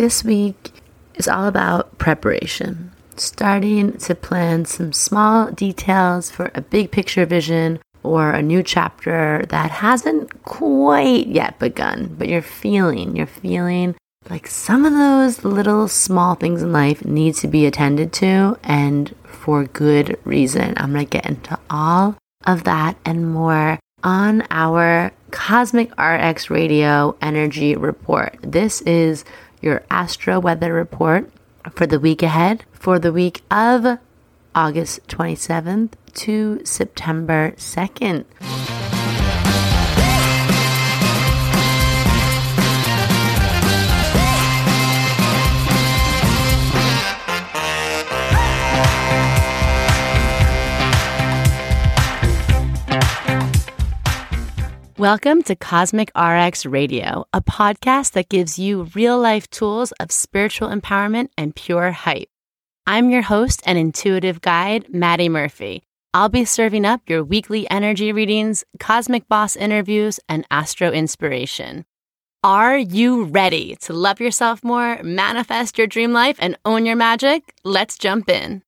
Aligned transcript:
this 0.00 0.24
week 0.24 0.72
is 1.16 1.28
all 1.28 1.46
about 1.46 1.98
preparation, 1.98 2.90
starting 3.16 3.92
to 3.98 4.14
plan 4.14 4.64
some 4.64 4.94
small 4.94 5.50
details 5.50 6.30
for 6.30 6.50
a 6.54 6.62
big 6.62 6.90
picture 6.90 7.26
vision 7.26 7.78
or 8.02 8.30
a 8.30 8.40
new 8.40 8.62
chapter 8.62 9.44
that 9.50 9.70
hasn't 9.70 10.42
quite 10.44 11.26
yet 11.26 11.58
begun, 11.58 12.16
but 12.18 12.30
you're 12.30 12.40
feeling, 12.40 13.14
you're 13.14 13.26
feeling 13.26 13.94
like 14.30 14.46
some 14.46 14.86
of 14.86 14.94
those 14.94 15.44
little 15.44 15.86
small 15.86 16.34
things 16.34 16.62
in 16.62 16.72
life 16.72 17.04
need 17.04 17.34
to 17.34 17.46
be 17.46 17.66
attended 17.66 18.10
to 18.10 18.58
and 18.62 19.14
for 19.24 19.64
good 19.64 20.18
reason. 20.24 20.72
I'm 20.78 20.94
going 20.94 21.04
to 21.04 21.10
get 21.10 21.26
into 21.26 21.58
all 21.68 22.16
of 22.46 22.64
that 22.64 22.96
and 23.04 23.30
more 23.34 23.78
on 24.02 24.46
our 24.50 25.12
Cosmic 25.30 25.90
RX 26.00 26.48
Radio 26.48 27.16
Energy 27.20 27.76
Report. 27.76 28.34
This 28.40 28.80
is 28.82 29.26
your 29.60 29.82
astro 29.90 30.40
weather 30.40 30.72
report 30.72 31.30
for 31.72 31.86
the 31.86 32.00
week 32.00 32.22
ahead 32.22 32.64
for 32.72 32.98
the 32.98 33.12
week 33.12 33.42
of 33.50 33.98
August 34.54 35.06
27th 35.08 35.92
to 36.14 36.60
September 36.64 37.52
2nd. 37.56 38.24
Welcome 55.00 55.42
to 55.44 55.56
Cosmic 55.56 56.12
RX 56.14 56.66
Radio, 56.66 57.24
a 57.32 57.40
podcast 57.40 58.12
that 58.12 58.28
gives 58.28 58.58
you 58.58 58.82
real 58.94 59.18
life 59.18 59.48
tools 59.48 59.92
of 59.92 60.12
spiritual 60.12 60.68
empowerment 60.68 61.30
and 61.38 61.56
pure 61.56 61.90
hype. 61.90 62.28
I'm 62.86 63.08
your 63.08 63.22
host 63.22 63.62
and 63.64 63.78
intuitive 63.78 64.42
guide, 64.42 64.92
Madi 64.92 65.30
Murphy. 65.30 65.84
I'll 66.12 66.28
be 66.28 66.44
serving 66.44 66.84
up 66.84 67.00
your 67.08 67.24
weekly 67.24 67.66
energy 67.70 68.12
readings, 68.12 68.62
cosmic 68.78 69.26
boss 69.26 69.56
interviews, 69.56 70.20
and 70.28 70.46
astro 70.50 70.90
inspiration. 70.90 71.86
Are 72.44 72.76
you 72.76 73.24
ready 73.24 73.76
to 73.76 73.94
love 73.94 74.20
yourself 74.20 74.62
more, 74.62 75.02
manifest 75.02 75.78
your 75.78 75.86
dream 75.86 76.12
life, 76.12 76.36
and 76.40 76.58
own 76.66 76.84
your 76.84 76.96
magic? 76.96 77.54
Let's 77.64 77.96
jump 77.96 78.28
in. 78.28 78.62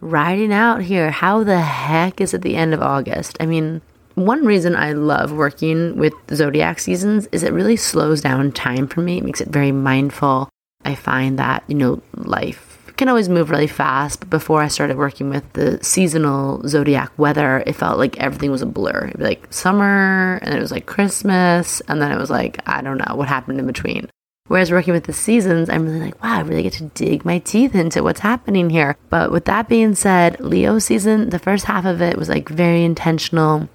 Riding 0.00 0.50
out 0.50 0.80
here. 0.80 1.10
How 1.10 1.44
the 1.44 1.60
heck 1.60 2.22
is 2.22 2.32
it 2.32 2.40
the 2.40 2.56
end 2.56 2.72
of 2.72 2.80
August? 2.80 3.36
I 3.38 3.44
mean, 3.44 3.82
one 4.26 4.44
reason 4.44 4.76
I 4.76 4.92
love 4.92 5.32
working 5.32 5.96
with 5.96 6.12
zodiac 6.32 6.78
seasons 6.78 7.26
is 7.32 7.42
it 7.42 7.52
really 7.52 7.76
slows 7.76 8.20
down 8.20 8.52
time 8.52 8.86
for 8.86 9.00
me. 9.00 9.18
It 9.18 9.24
makes 9.24 9.40
it 9.40 9.48
very 9.48 9.72
mindful. 9.72 10.48
I 10.84 10.94
find 10.94 11.38
that, 11.38 11.64
you 11.66 11.74
know, 11.74 12.02
life 12.14 12.68
can 12.98 13.08
always 13.08 13.28
move 13.28 13.48
really 13.48 13.68
fast, 13.68 14.20
but 14.20 14.28
before 14.28 14.60
I 14.60 14.68
started 14.68 14.98
working 14.98 15.30
with 15.30 15.50
the 15.52 15.82
seasonal 15.82 16.66
zodiac 16.68 17.16
weather, 17.16 17.62
it 17.64 17.74
felt 17.74 17.96
like 17.96 18.18
everything 18.18 18.50
was 18.50 18.60
a 18.60 18.66
blur. 18.66 19.06
It'd 19.06 19.18
be 19.18 19.24
like 19.24 19.52
summer, 19.52 20.40
and 20.42 20.52
it 20.52 20.60
was 20.60 20.72
like 20.72 20.86
Christmas, 20.86 21.80
and 21.82 22.02
then 22.02 22.10
it 22.10 22.18
was 22.18 22.28
like, 22.28 22.60
I 22.66 22.82
don't 22.82 22.98
know 22.98 23.14
what 23.14 23.28
happened 23.28 23.60
in 23.60 23.66
between. 23.66 24.10
Whereas 24.48 24.72
working 24.72 24.94
with 24.94 25.04
the 25.04 25.12
seasons, 25.12 25.70
I'm 25.70 25.86
really 25.86 26.00
like, 26.00 26.22
wow, 26.22 26.38
I 26.38 26.40
really 26.40 26.62
get 26.62 26.72
to 26.74 26.84
dig 26.84 27.24
my 27.24 27.38
teeth 27.38 27.74
into 27.74 28.02
what's 28.02 28.20
happening 28.20 28.70
here. 28.70 28.96
But 29.10 29.30
with 29.30 29.44
that 29.44 29.68
being 29.68 29.94
said, 29.94 30.40
Leo 30.40 30.78
season, 30.78 31.30
the 31.30 31.38
first 31.38 31.66
half 31.66 31.84
of 31.84 32.02
it 32.02 32.16
was 32.16 32.28
like 32.28 32.48
very 32.48 32.82
intentional 32.82 33.68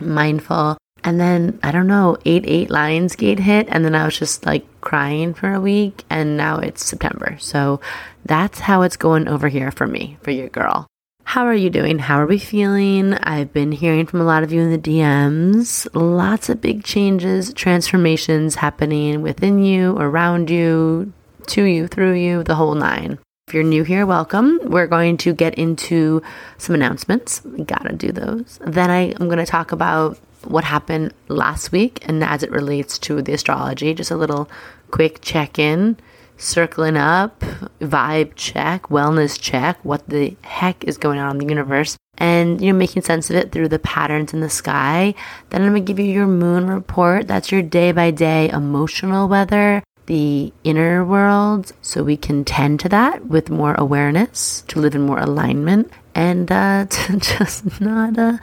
mindful. 0.00 0.76
And 1.02 1.18
then 1.18 1.58
I 1.62 1.72
don't 1.72 1.86
know, 1.86 2.18
eight 2.24 2.44
eight 2.46 2.68
Lionsgate 2.68 3.38
hit, 3.38 3.68
and 3.70 3.84
then 3.84 3.94
I 3.94 4.04
was 4.04 4.18
just 4.18 4.44
like 4.44 4.66
crying 4.80 5.32
for 5.32 5.52
a 5.52 5.60
week, 5.60 6.04
and 6.10 6.36
now 6.36 6.58
it's 6.58 6.84
September. 6.84 7.36
So 7.40 7.80
that's 8.24 8.60
how 8.60 8.82
it's 8.82 8.96
going 8.96 9.26
over 9.26 9.48
here 9.48 9.70
for 9.70 9.86
me, 9.86 10.18
for 10.22 10.30
your 10.30 10.48
girl. 10.48 10.86
How 11.24 11.46
are 11.46 11.54
you 11.54 11.70
doing? 11.70 12.00
How 12.00 12.20
are 12.20 12.26
we 12.26 12.38
feeling? 12.38 13.14
I've 13.14 13.52
been 13.52 13.72
hearing 13.72 14.04
from 14.04 14.20
a 14.20 14.24
lot 14.24 14.42
of 14.42 14.52
you 14.52 14.62
in 14.62 14.70
the 14.72 14.78
DMs. 14.78 15.86
Lots 15.94 16.48
of 16.48 16.60
big 16.60 16.82
changes, 16.82 17.54
transformations 17.54 18.56
happening 18.56 19.22
within 19.22 19.62
you, 19.62 19.96
around 19.96 20.50
you, 20.50 21.12
to 21.46 21.62
you, 21.62 21.86
through 21.86 22.14
you, 22.14 22.42
the 22.42 22.56
whole 22.56 22.74
nine. 22.74 23.18
If 23.50 23.54
you're 23.54 23.64
new 23.64 23.82
here, 23.82 24.06
welcome. 24.06 24.60
We're 24.62 24.86
going 24.86 25.16
to 25.16 25.34
get 25.34 25.56
into 25.56 26.22
some 26.56 26.76
announcements. 26.76 27.42
We 27.44 27.64
gotta 27.64 27.92
do 27.92 28.12
those. 28.12 28.60
Then 28.64 28.90
I 28.90 29.10
am 29.20 29.28
to 29.28 29.44
talk 29.44 29.72
about 29.72 30.20
what 30.44 30.62
happened 30.62 31.12
last 31.26 31.72
week 31.72 31.98
and 32.06 32.22
as 32.22 32.44
it 32.44 32.52
relates 32.52 32.96
to 33.00 33.20
the 33.20 33.32
astrology. 33.32 33.92
Just 33.92 34.12
a 34.12 34.16
little 34.16 34.48
quick 34.92 35.20
check 35.20 35.58
in, 35.58 35.96
circling 36.36 36.96
up, 36.96 37.40
vibe 37.80 38.36
check, 38.36 38.84
wellness 38.84 39.36
check, 39.36 39.84
what 39.84 40.08
the 40.08 40.36
heck 40.42 40.84
is 40.84 40.96
going 40.96 41.18
on 41.18 41.32
in 41.32 41.38
the 41.38 41.52
universe, 41.52 41.96
and 42.18 42.60
you 42.60 42.72
know, 42.72 42.78
making 42.78 43.02
sense 43.02 43.30
of 43.30 43.36
it 43.36 43.50
through 43.50 43.66
the 43.66 43.80
patterns 43.80 44.32
in 44.32 44.38
the 44.38 44.48
sky. 44.48 45.12
Then 45.48 45.62
I'm 45.62 45.70
gonna 45.70 45.80
give 45.80 45.98
you 45.98 46.04
your 46.04 46.28
moon 46.28 46.68
report. 46.68 47.26
That's 47.26 47.50
your 47.50 47.62
day 47.62 47.90
by 47.90 48.12
day 48.12 48.48
emotional 48.50 49.26
weather 49.26 49.82
the 50.10 50.52
inner 50.64 51.04
world 51.04 51.70
so 51.82 52.02
we 52.02 52.16
can 52.16 52.44
tend 52.44 52.80
to 52.80 52.88
that 52.88 53.26
with 53.26 53.48
more 53.48 53.76
awareness, 53.78 54.62
to 54.62 54.80
live 54.80 54.96
in 54.96 55.02
more 55.02 55.20
alignment, 55.20 55.88
and 56.16 56.50
uh, 56.50 56.84
to 56.90 57.16
just 57.18 57.80
not 57.80 58.18
uh, 58.18 58.36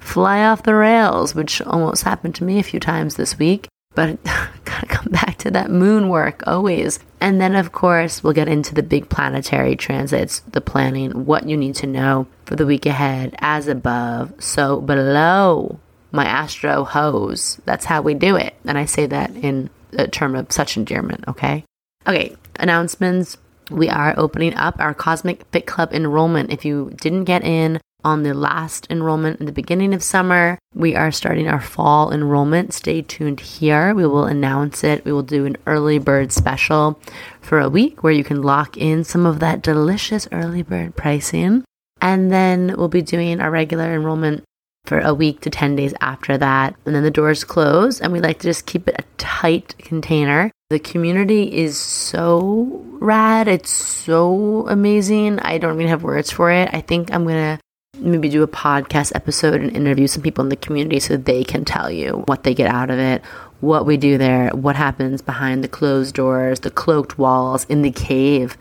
fly 0.00 0.44
off 0.44 0.64
the 0.64 0.74
rails, 0.74 1.32
which 1.32 1.62
almost 1.62 2.02
happened 2.02 2.34
to 2.34 2.42
me 2.42 2.58
a 2.58 2.64
few 2.64 2.80
times 2.80 3.14
this 3.14 3.38
week. 3.38 3.68
But 3.94 4.20
gotta 4.64 4.86
come 4.86 5.12
back 5.12 5.38
to 5.38 5.52
that 5.52 5.70
moon 5.70 6.08
work 6.08 6.42
always. 6.44 6.98
And 7.20 7.40
then, 7.40 7.54
of 7.54 7.70
course, 7.70 8.24
we'll 8.24 8.32
get 8.32 8.48
into 8.48 8.74
the 8.74 8.82
big 8.82 9.08
planetary 9.08 9.76
transits, 9.76 10.40
the 10.50 10.60
planning, 10.60 11.24
what 11.24 11.48
you 11.48 11.56
need 11.56 11.76
to 11.76 11.86
know 11.86 12.26
for 12.46 12.56
the 12.56 12.66
week 12.66 12.84
ahead, 12.84 13.36
as 13.38 13.68
above, 13.68 14.32
so 14.42 14.80
below 14.80 15.78
my 16.10 16.24
astro 16.24 16.82
hose. 16.82 17.60
That's 17.64 17.84
how 17.84 18.02
we 18.02 18.14
do 18.14 18.34
it. 18.34 18.56
And 18.64 18.76
I 18.76 18.86
say 18.86 19.06
that 19.06 19.30
in 19.36 19.70
a 19.92 20.08
term 20.08 20.34
of 20.34 20.52
such 20.52 20.76
endearment, 20.76 21.24
okay? 21.28 21.64
Okay, 22.06 22.36
announcements. 22.58 23.36
We 23.70 23.88
are 23.88 24.14
opening 24.16 24.54
up 24.54 24.76
our 24.80 24.94
Cosmic 24.94 25.44
Fit 25.52 25.66
Club 25.66 25.92
enrollment. 25.92 26.52
If 26.52 26.64
you 26.64 26.92
didn't 26.96 27.24
get 27.24 27.44
in 27.44 27.80
on 28.04 28.24
the 28.24 28.34
last 28.34 28.86
enrollment 28.90 29.38
in 29.38 29.46
the 29.46 29.52
beginning 29.52 29.94
of 29.94 30.02
summer, 30.02 30.58
we 30.74 30.96
are 30.96 31.12
starting 31.12 31.48
our 31.48 31.60
fall 31.60 32.12
enrollment. 32.12 32.74
Stay 32.74 33.02
tuned 33.02 33.40
here. 33.40 33.94
We 33.94 34.06
will 34.06 34.24
announce 34.24 34.82
it. 34.82 35.04
We 35.04 35.12
will 35.12 35.22
do 35.22 35.46
an 35.46 35.56
early 35.66 35.98
bird 35.98 36.32
special 36.32 37.00
for 37.40 37.60
a 37.60 37.70
week 37.70 38.02
where 38.02 38.12
you 38.12 38.24
can 38.24 38.42
lock 38.42 38.76
in 38.76 39.04
some 39.04 39.24
of 39.24 39.38
that 39.40 39.62
delicious 39.62 40.26
early 40.32 40.62
bird 40.62 40.96
pricing. 40.96 41.64
And 42.00 42.32
then 42.32 42.74
we'll 42.76 42.88
be 42.88 43.02
doing 43.02 43.40
our 43.40 43.50
regular 43.50 43.94
enrollment 43.94 44.42
for 44.84 44.98
a 45.00 45.14
week 45.14 45.40
to 45.40 45.50
10 45.50 45.76
days 45.76 45.94
after 46.00 46.36
that. 46.38 46.74
And 46.84 46.94
then 46.94 47.02
the 47.02 47.10
doors 47.10 47.44
close, 47.44 48.00
and 48.00 48.12
we 48.12 48.20
like 48.20 48.38
to 48.40 48.48
just 48.48 48.66
keep 48.66 48.88
it 48.88 48.96
a 48.98 49.04
tight 49.16 49.74
container. 49.78 50.50
The 50.70 50.78
community 50.78 51.44
is 51.54 51.78
so 51.78 52.82
rad. 53.00 53.48
It's 53.48 53.70
so 53.70 54.66
amazing. 54.68 55.38
I 55.40 55.58
don't 55.58 55.74
even 55.74 55.88
have 55.88 56.02
words 56.02 56.30
for 56.30 56.50
it. 56.50 56.70
I 56.72 56.80
think 56.80 57.12
I'm 57.12 57.24
going 57.24 57.58
to 57.58 57.62
maybe 57.98 58.28
do 58.28 58.42
a 58.42 58.48
podcast 58.48 59.12
episode 59.14 59.60
and 59.60 59.76
interview 59.76 60.06
some 60.06 60.22
people 60.22 60.42
in 60.42 60.48
the 60.48 60.56
community 60.56 60.98
so 60.98 61.16
they 61.16 61.44
can 61.44 61.64
tell 61.64 61.90
you 61.90 62.24
what 62.26 62.42
they 62.42 62.54
get 62.54 62.72
out 62.72 62.90
of 62.90 62.98
it, 62.98 63.22
what 63.60 63.86
we 63.86 63.96
do 63.96 64.18
there, 64.18 64.48
what 64.50 64.76
happens 64.76 65.22
behind 65.22 65.62
the 65.62 65.68
closed 65.68 66.14
doors, 66.14 66.60
the 66.60 66.70
cloaked 66.70 67.18
walls, 67.18 67.64
in 67.66 67.82
the 67.82 67.90
cave, 67.90 68.56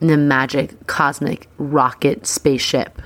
in 0.00 0.08
the 0.08 0.16
magic 0.16 0.86
cosmic 0.88 1.48
rocket 1.58 2.26
spaceship 2.26 3.00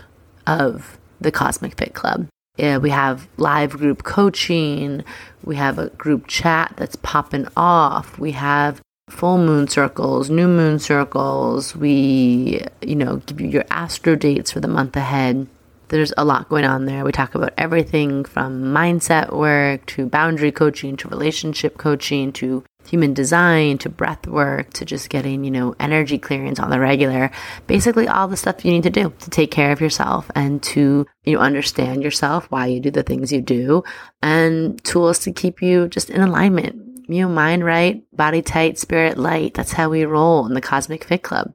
of 0.46 0.98
the 1.20 1.30
Cosmic 1.30 1.76
Fit 1.78 1.94
Club. 1.94 2.26
Yeah, 2.56 2.78
we 2.78 2.90
have 2.90 3.28
live 3.36 3.72
group 3.72 4.02
coaching. 4.02 5.04
We 5.44 5.56
have 5.56 5.78
a 5.78 5.90
group 5.90 6.26
chat 6.26 6.72
that's 6.76 6.96
popping 6.96 7.48
off. 7.56 8.18
We 8.18 8.32
have 8.32 8.80
full 9.08 9.38
moon 9.38 9.68
circles, 9.68 10.30
new 10.30 10.48
moon 10.48 10.78
circles. 10.78 11.76
We, 11.76 12.64
you 12.80 12.96
know, 12.96 13.16
give 13.18 13.40
you 13.40 13.48
your 13.48 13.64
astro 13.70 14.16
dates 14.16 14.50
for 14.50 14.60
the 14.60 14.68
month 14.68 14.96
ahead. 14.96 15.46
There's 15.88 16.12
a 16.16 16.24
lot 16.24 16.48
going 16.48 16.64
on 16.64 16.86
there. 16.86 17.04
We 17.04 17.12
talk 17.12 17.34
about 17.34 17.52
everything 17.56 18.24
from 18.24 18.64
mindset 18.64 19.32
work 19.32 19.86
to 19.86 20.06
boundary 20.06 20.50
coaching 20.50 20.96
to 20.96 21.08
relationship 21.08 21.78
coaching 21.78 22.32
to 22.32 22.64
human 22.86 23.14
design 23.14 23.78
to 23.78 23.88
breath 23.88 24.26
work 24.26 24.72
to 24.74 24.84
just 24.84 25.10
getting, 25.10 25.44
you 25.44 25.50
know, 25.50 25.74
energy 25.80 26.18
clearance 26.18 26.58
on 26.58 26.70
the 26.70 26.80
regular. 26.80 27.30
Basically 27.66 28.08
all 28.08 28.28
the 28.28 28.36
stuff 28.36 28.64
you 28.64 28.72
need 28.72 28.84
to 28.84 28.90
do 28.90 29.12
to 29.18 29.30
take 29.30 29.50
care 29.50 29.72
of 29.72 29.80
yourself 29.80 30.30
and 30.34 30.62
to, 30.64 31.06
you 31.24 31.34
know, 31.34 31.40
understand 31.40 32.02
yourself, 32.02 32.50
why 32.50 32.66
you 32.66 32.80
do 32.80 32.90
the 32.90 33.02
things 33.02 33.32
you 33.32 33.40
do, 33.40 33.82
and 34.22 34.82
tools 34.84 35.18
to 35.20 35.32
keep 35.32 35.62
you 35.62 35.88
just 35.88 36.10
in 36.10 36.20
alignment. 36.20 36.82
You 37.08 37.22
know, 37.22 37.28
mind 37.28 37.64
right, 37.64 38.02
body 38.12 38.42
tight, 38.42 38.78
spirit 38.78 39.16
light. 39.16 39.54
That's 39.54 39.72
how 39.72 39.88
we 39.88 40.04
roll 40.04 40.46
in 40.46 40.54
the 40.54 40.60
Cosmic 40.60 41.04
Fit 41.04 41.22
Club. 41.22 41.52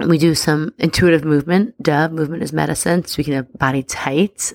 We 0.00 0.16
do 0.16 0.34
some 0.34 0.72
intuitive 0.78 1.24
movement. 1.24 1.74
Duh, 1.82 2.08
movement 2.08 2.42
is 2.42 2.52
medicine. 2.52 3.04
Speaking 3.04 3.34
of 3.34 3.52
body 3.58 3.82
tight, 3.82 4.52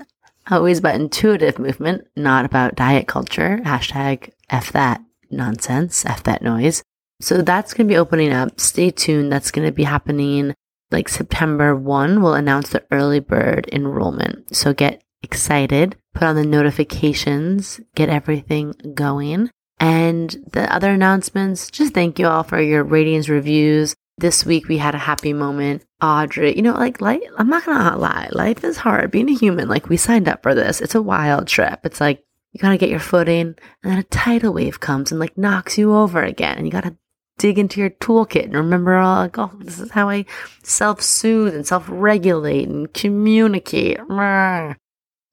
always 0.49 0.79
about 0.79 0.95
intuitive 0.95 1.59
movement, 1.59 2.07
not 2.15 2.45
about 2.45 2.75
diet 2.75 3.07
culture. 3.07 3.59
Hashtag 3.63 4.31
F 4.49 4.71
that 4.71 5.01
nonsense, 5.33 6.05
F 6.05 6.23
that 6.23 6.41
noise. 6.41 6.83
So 7.21 7.41
that's 7.41 7.73
going 7.73 7.87
to 7.87 7.93
be 7.93 7.97
opening 7.97 8.33
up. 8.33 8.59
Stay 8.59 8.91
tuned. 8.91 9.31
That's 9.31 9.51
going 9.51 9.67
to 9.67 9.71
be 9.71 9.83
happening 9.83 10.53
like 10.91 11.09
September 11.09 11.75
1. 11.75 12.21
We'll 12.21 12.33
announce 12.33 12.69
the 12.69 12.83
early 12.91 13.19
bird 13.19 13.69
enrollment. 13.71 14.55
So 14.55 14.73
get 14.73 15.03
excited, 15.23 15.95
put 16.13 16.23
on 16.23 16.35
the 16.35 16.45
notifications, 16.45 17.79
get 17.95 18.09
everything 18.09 18.73
going. 18.93 19.49
And 19.79 20.29
the 20.51 20.71
other 20.73 20.91
announcements, 20.91 21.71
just 21.71 21.93
thank 21.93 22.19
you 22.19 22.27
all 22.27 22.43
for 22.43 22.61
your 22.61 22.83
ratings, 22.83 23.29
reviews. 23.29 23.95
This 24.17 24.45
week 24.45 24.67
we 24.67 24.77
had 24.77 24.95
a 24.95 24.99
happy 24.99 25.33
moment. 25.33 25.83
Audrey, 26.01 26.55
you 26.55 26.61
know, 26.61 26.73
like, 26.73 27.01
life, 27.01 27.21
I'm 27.37 27.49
not 27.49 27.65
gonna 27.65 27.97
lie, 27.97 28.29
life 28.31 28.63
is 28.63 28.77
hard. 28.77 29.09
Being 29.09 29.29
a 29.29 29.33
human, 29.33 29.67
like, 29.67 29.89
we 29.89 29.97
signed 29.97 30.27
up 30.27 30.43
for 30.43 30.53
this. 30.53 30.81
It's 30.81 30.95
a 30.95 31.01
wild 31.01 31.47
trip. 31.47 31.79
It's 31.85 31.99
like, 31.99 32.23
you 32.53 32.59
gotta 32.59 32.77
get 32.77 32.89
your 32.89 32.99
footing, 32.99 33.55
and 33.83 33.91
then 33.91 33.97
a 33.97 34.03
tidal 34.03 34.53
wave 34.53 34.79
comes 34.79 35.11
and 35.11 35.19
like 35.19 35.37
knocks 35.37 35.77
you 35.77 35.93
over 35.93 36.23
again, 36.23 36.57
and 36.57 36.65
you 36.65 36.71
gotta 36.71 36.95
dig 37.39 37.57
into 37.57 37.79
your 37.79 37.89
toolkit 37.89 38.43
and 38.43 38.53
remember 38.53 38.95
all 38.95 39.23
like, 39.23 39.37
oh, 39.37 39.51
this 39.59 39.79
is 39.79 39.91
how 39.91 40.07
I 40.09 40.25
self 40.61 41.01
soothe 41.01 41.55
and 41.55 41.65
self 41.65 41.85
regulate 41.89 42.69
and 42.69 42.93
communicate. 42.93 43.99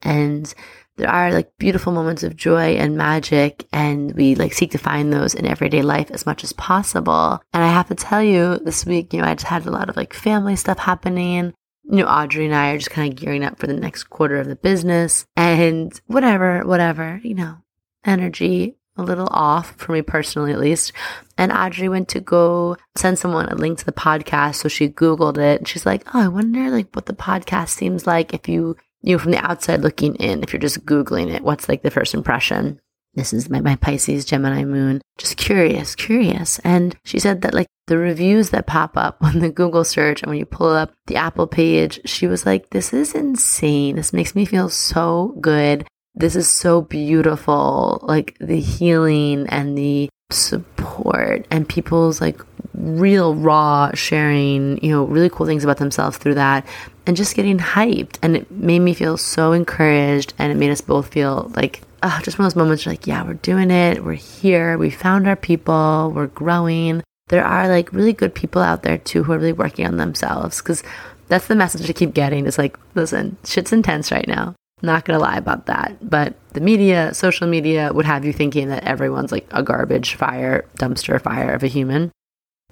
And 0.02 0.54
there 0.96 1.10
are 1.10 1.32
like 1.32 1.50
beautiful 1.58 1.92
moments 1.92 2.22
of 2.22 2.36
joy 2.36 2.76
and 2.76 2.96
magic, 2.96 3.66
and 3.72 4.14
we 4.14 4.34
like 4.34 4.54
seek 4.54 4.70
to 4.72 4.78
find 4.78 5.12
those 5.12 5.34
in 5.34 5.46
everyday 5.46 5.82
life 5.82 6.10
as 6.10 6.26
much 6.26 6.42
as 6.42 6.52
possible. 6.54 7.42
And 7.52 7.62
I 7.62 7.68
have 7.68 7.88
to 7.88 7.94
tell 7.94 8.22
you, 8.22 8.58
this 8.58 8.86
week, 8.86 9.12
you 9.12 9.20
know, 9.20 9.26
I 9.26 9.34
just 9.34 9.46
had 9.46 9.66
a 9.66 9.70
lot 9.70 9.88
of 9.88 9.96
like 9.96 10.14
family 10.14 10.56
stuff 10.56 10.78
happening. 10.78 11.52
You 11.90 11.96
know, 11.98 12.06
Audrey 12.06 12.44
and 12.44 12.54
I 12.54 12.70
are 12.70 12.78
just 12.78 12.90
kind 12.90 13.12
of 13.12 13.18
gearing 13.18 13.44
up 13.44 13.58
for 13.58 13.66
the 13.66 13.74
next 13.74 14.04
quarter 14.04 14.36
of 14.36 14.46
the 14.46 14.56
business 14.56 15.26
and 15.36 15.98
whatever, 16.06 16.64
whatever, 16.64 17.20
you 17.24 17.34
know, 17.34 17.56
energy 18.04 18.76
a 18.96 19.02
little 19.02 19.28
off 19.30 19.72
for 19.76 19.92
me 19.92 20.02
personally, 20.02 20.52
at 20.52 20.60
least. 20.60 20.92
And 21.38 21.52
Audrey 21.52 21.88
went 21.88 22.08
to 22.10 22.20
go 22.20 22.76
send 22.96 23.18
someone 23.18 23.48
a 23.48 23.54
link 23.54 23.78
to 23.78 23.84
the 23.84 23.92
podcast. 23.92 24.56
So 24.56 24.68
she 24.68 24.88
Googled 24.88 25.38
it 25.38 25.60
and 25.60 25.68
she's 25.68 25.86
like, 25.86 26.04
Oh, 26.14 26.20
I 26.20 26.28
wonder 26.28 26.70
like 26.70 26.94
what 26.94 27.06
the 27.06 27.14
podcast 27.14 27.70
seems 27.70 28.06
like 28.06 28.34
if 28.34 28.48
you, 28.48 28.76
you 29.02 29.14
know, 29.14 29.18
from 29.18 29.32
the 29.32 29.44
outside 29.44 29.80
looking 29.80 30.14
in, 30.16 30.42
if 30.42 30.52
you're 30.52 30.60
just 30.60 30.84
Googling 30.84 31.32
it, 31.34 31.42
what's 31.42 31.68
like 31.68 31.82
the 31.82 31.90
first 31.90 32.14
impression? 32.14 32.80
This 33.14 33.32
is 33.32 33.50
my, 33.50 33.60
my 33.60 33.76
Pisces 33.76 34.24
Gemini 34.24 34.64
moon. 34.64 35.00
Just 35.18 35.36
curious, 35.36 35.94
curious. 35.94 36.60
And 36.60 36.96
she 37.04 37.18
said 37.18 37.42
that 37.42 37.54
like 37.54 37.66
the 37.86 37.98
reviews 37.98 38.50
that 38.50 38.66
pop 38.66 38.96
up 38.96 39.18
on 39.20 39.40
the 39.40 39.50
Google 39.50 39.84
search 39.84 40.22
and 40.22 40.30
when 40.30 40.38
you 40.38 40.46
pull 40.46 40.68
up 40.68 40.92
the 41.06 41.16
Apple 41.16 41.46
page, 41.46 42.00
she 42.04 42.26
was 42.26 42.46
like, 42.46 42.70
this 42.70 42.92
is 42.92 43.14
insane. 43.14 43.96
This 43.96 44.12
makes 44.12 44.34
me 44.34 44.44
feel 44.44 44.68
so 44.68 45.36
good. 45.40 45.86
This 46.14 46.36
is 46.36 46.50
so 46.50 46.82
beautiful. 46.82 48.00
Like 48.02 48.36
the 48.40 48.60
healing 48.60 49.46
and 49.48 49.76
the 49.76 50.08
support 50.30 51.46
and 51.50 51.68
people's 51.68 52.20
like 52.20 52.40
real 52.74 53.34
raw 53.34 53.90
sharing, 53.94 54.82
you 54.84 54.90
know, 54.90 55.04
really 55.04 55.28
cool 55.28 55.46
things 55.46 55.64
about 55.64 55.78
themselves 55.78 56.16
through 56.16 56.34
that 56.34 56.66
and 57.06 57.16
just 57.16 57.34
getting 57.34 57.58
hyped. 57.58 58.18
And 58.22 58.36
it 58.36 58.50
made 58.50 58.80
me 58.80 58.94
feel 58.94 59.16
so 59.16 59.52
encouraged 59.52 60.32
and 60.38 60.52
it 60.52 60.56
made 60.56 60.70
us 60.70 60.80
both 60.80 61.08
feel 61.12 61.50
like, 61.56 61.82
uh, 62.02 62.20
just 62.22 62.38
one 62.38 62.46
of 62.46 62.52
those 62.52 62.62
moments 62.62 62.86
like, 62.86 63.06
yeah, 63.06 63.22
we're 63.22 63.34
doing 63.34 63.70
it. 63.70 64.04
We're 64.04 64.12
here. 64.14 64.78
We 64.78 64.90
found 64.90 65.26
our 65.26 65.36
people. 65.36 66.12
We're 66.14 66.26
growing. 66.28 67.02
There 67.28 67.44
are 67.44 67.68
like 67.68 67.92
really 67.92 68.12
good 68.12 68.34
people 68.34 68.62
out 68.62 68.82
there 68.82 68.98
too 68.98 69.22
who 69.22 69.32
are 69.32 69.38
really 69.38 69.52
working 69.52 69.86
on 69.86 69.96
themselves 69.96 70.58
because 70.58 70.82
that's 71.28 71.46
the 71.46 71.54
message 71.54 71.88
I 71.88 71.92
keep 71.92 72.12
getting 72.12 72.46
is 72.46 72.58
like, 72.58 72.76
listen, 72.94 73.36
shit's 73.44 73.72
intense 73.72 74.10
right 74.10 74.26
now. 74.26 74.54
Not 74.82 75.04
gonna 75.04 75.18
lie 75.18 75.36
about 75.36 75.66
that. 75.66 75.96
But 76.02 76.34
the 76.54 76.60
media, 76.60 77.14
social 77.14 77.46
media 77.46 77.92
would 77.92 78.06
have 78.06 78.24
you 78.24 78.32
thinking 78.32 78.68
that 78.68 78.84
everyone's 78.84 79.30
like 79.30 79.46
a 79.50 79.62
garbage 79.62 80.14
fire, 80.14 80.64
dumpster 80.78 81.20
fire 81.20 81.52
of 81.52 81.62
a 81.62 81.68
human. 81.68 82.10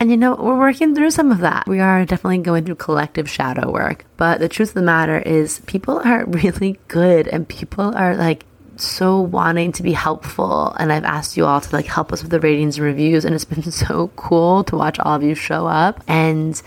And 0.00 0.10
you 0.10 0.16
know, 0.16 0.34
we're 0.36 0.58
working 0.58 0.94
through 0.94 1.10
some 1.10 1.32
of 1.32 1.38
that. 1.38 1.66
We 1.66 1.80
are 1.80 2.04
definitely 2.04 2.38
going 2.38 2.64
through 2.64 2.76
collective 2.76 3.28
shadow 3.28 3.70
work. 3.70 4.04
But 4.16 4.38
the 4.38 4.48
truth 4.48 4.70
of 4.70 4.74
the 4.74 4.82
matter 4.82 5.18
is, 5.18 5.60
people 5.66 5.98
are 5.98 6.24
really 6.26 6.78
good 6.88 7.28
and 7.28 7.48
people 7.48 7.94
are 7.94 8.16
like 8.16 8.44
so 8.80 9.20
wanting 9.20 9.72
to 9.72 9.82
be 9.82 9.92
helpful. 9.92 10.74
And 10.78 10.92
I've 10.92 11.04
asked 11.04 11.36
you 11.36 11.46
all 11.46 11.60
to 11.60 11.74
like 11.74 11.86
help 11.86 12.12
us 12.12 12.22
with 12.22 12.30
the 12.30 12.40
ratings 12.40 12.78
and 12.78 12.86
reviews. 12.86 13.24
And 13.24 13.34
it's 13.34 13.44
been 13.44 13.62
so 13.72 14.10
cool 14.16 14.64
to 14.64 14.76
watch 14.76 14.98
all 14.98 15.16
of 15.16 15.22
you 15.22 15.34
show 15.34 15.66
up. 15.66 16.02
And 16.06 16.60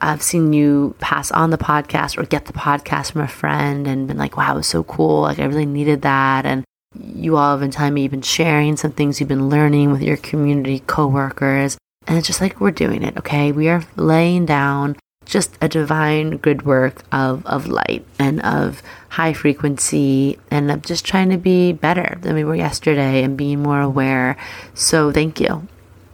I've 0.00 0.22
seen 0.22 0.52
you 0.52 0.94
pass 0.98 1.30
on 1.30 1.50
the 1.50 1.58
podcast 1.58 2.16
or 2.16 2.24
get 2.24 2.46
the 2.46 2.52
podcast 2.52 3.12
from 3.12 3.20
a 3.20 3.28
friend 3.28 3.86
and 3.86 4.08
been 4.08 4.16
like, 4.16 4.36
wow, 4.36 4.54
it 4.54 4.58
was 4.58 4.66
so 4.66 4.82
cool. 4.84 5.22
Like, 5.22 5.38
I 5.38 5.44
really 5.44 5.66
needed 5.66 6.02
that. 6.02 6.46
And 6.46 6.64
you 6.98 7.36
all 7.36 7.52
have 7.52 7.60
been 7.60 7.70
telling 7.70 7.94
me 7.94 8.02
you've 8.02 8.10
been 8.10 8.22
sharing 8.22 8.76
some 8.76 8.92
things 8.92 9.20
you've 9.20 9.28
been 9.28 9.48
learning 9.48 9.92
with 9.92 10.02
your 10.02 10.16
community 10.16 10.80
coworkers. 10.86 11.76
And 12.06 12.16
it's 12.16 12.26
just 12.26 12.40
like, 12.40 12.60
we're 12.60 12.70
doing 12.70 13.02
it, 13.02 13.16
okay? 13.18 13.52
We 13.52 13.68
are 13.68 13.84
laying 13.96 14.46
down 14.46 14.96
just 15.26 15.56
a 15.60 15.68
divine 15.68 16.38
good 16.38 16.62
work 16.62 17.02
of, 17.12 17.46
of 17.46 17.68
light 17.68 18.04
and 18.18 18.40
of 18.42 18.82
high 19.10 19.32
frequency 19.32 20.38
and 20.50 20.70
of 20.70 20.82
just 20.82 21.04
trying 21.04 21.30
to 21.30 21.38
be 21.38 21.72
better 21.72 22.18
than 22.22 22.34
we 22.34 22.44
were 22.44 22.56
yesterday 22.56 23.22
and 23.22 23.36
being 23.36 23.62
more 23.62 23.80
aware. 23.80 24.36
So, 24.74 25.12
thank 25.12 25.40
you. 25.40 25.66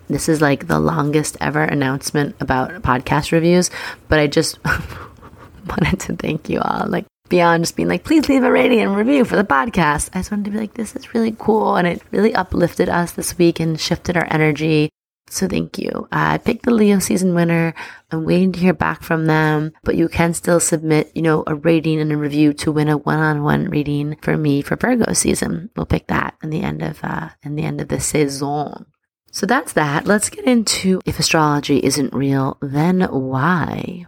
This 0.08 0.28
is 0.28 0.40
like 0.40 0.68
the 0.68 0.78
longest 0.78 1.36
ever 1.40 1.62
announcement 1.62 2.36
about 2.40 2.70
podcast 2.82 3.32
reviews, 3.32 3.70
but 4.08 4.18
I 4.18 4.26
just 4.26 4.58
wanted 5.66 5.98
to 6.00 6.16
thank 6.16 6.48
you 6.48 6.60
all. 6.60 6.86
Like, 6.86 7.06
beyond 7.28 7.64
just 7.64 7.74
being 7.74 7.88
like, 7.88 8.04
please 8.04 8.28
leave 8.28 8.44
a 8.44 8.52
rating 8.52 8.80
and 8.80 8.96
review 8.96 9.24
for 9.24 9.36
the 9.36 9.44
podcast. 9.44 10.10
I 10.14 10.20
just 10.20 10.30
wanted 10.30 10.44
to 10.44 10.50
be 10.52 10.58
like, 10.58 10.74
this 10.74 10.94
is 10.94 11.12
really 11.14 11.34
cool. 11.36 11.76
And 11.76 11.88
it 11.88 12.02
really 12.12 12.34
uplifted 12.34 12.88
us 12.88 13.12
this 13.12 13.36
week 13.36 13.58
and 13.58 13.80
shifted 13.80 14.16
our 14.16 14.28
energy. 14.30 14.90
So 15.28 15.49
thank 15.49 15.78
you. 15.78 16.06
I 16.12 16.38
picked 16.38 16.64
the 16.64 16.70
Leo 16.70 17.00
season 17.00 17.34
winner. 17.34 17.75
I'm 18.12 18.25
waiting 18.25 18.52
to 18.52 18.61
hear 18.61 18.73
back 18.73 19.02
from 19.02 19.26
them, 19.26 19.73
but 19.82 19.96
you 19.96 20.08
can 20.08 20.34
still 20.34 20.61
submit, 20.61 21.11
you 21.14 21.23
know, 21.23 21.43
a 21.46 21.55
rating 21.55 22.00
and 22.00 22.12
a 22.12 22.17
review 22.17 22.52
to 22.55 22.70
win 22.70 22.88
a 22.88 22.96
one-on-one 22.96 23.69
reading 23.69 24.17
for 24.23 24.37
me 24.37 24.62
for 24.62 24.76
Virgo 24.76 25.12
season. 25.14 25.70
We'll 25.76 25.87
pick 25.87 26.06
that 26.06 26.37
in 26.43 26.50
the 26.50 26.62
end 26.62 26.82
of, 26.82 27.00
uh, 27.02 27.31
in 27.43 27.56
the 27.56 27.64
end 27.64 27.81
of 27.81 27.88
the 27.88 27.99
saison. 27.99 28.87
So 29.32 29.46
that's 29.46 29.73
that. 29.75 30.06
Let's 30.06 30.31
get 30.31 30.44
into 30.44 31.00
if 31.05 31.19
astrology 31.19 31.84
isn't 31.84 32.14
real, 32.14 32.56
then 32.62 33.02
why? 33.02 34.06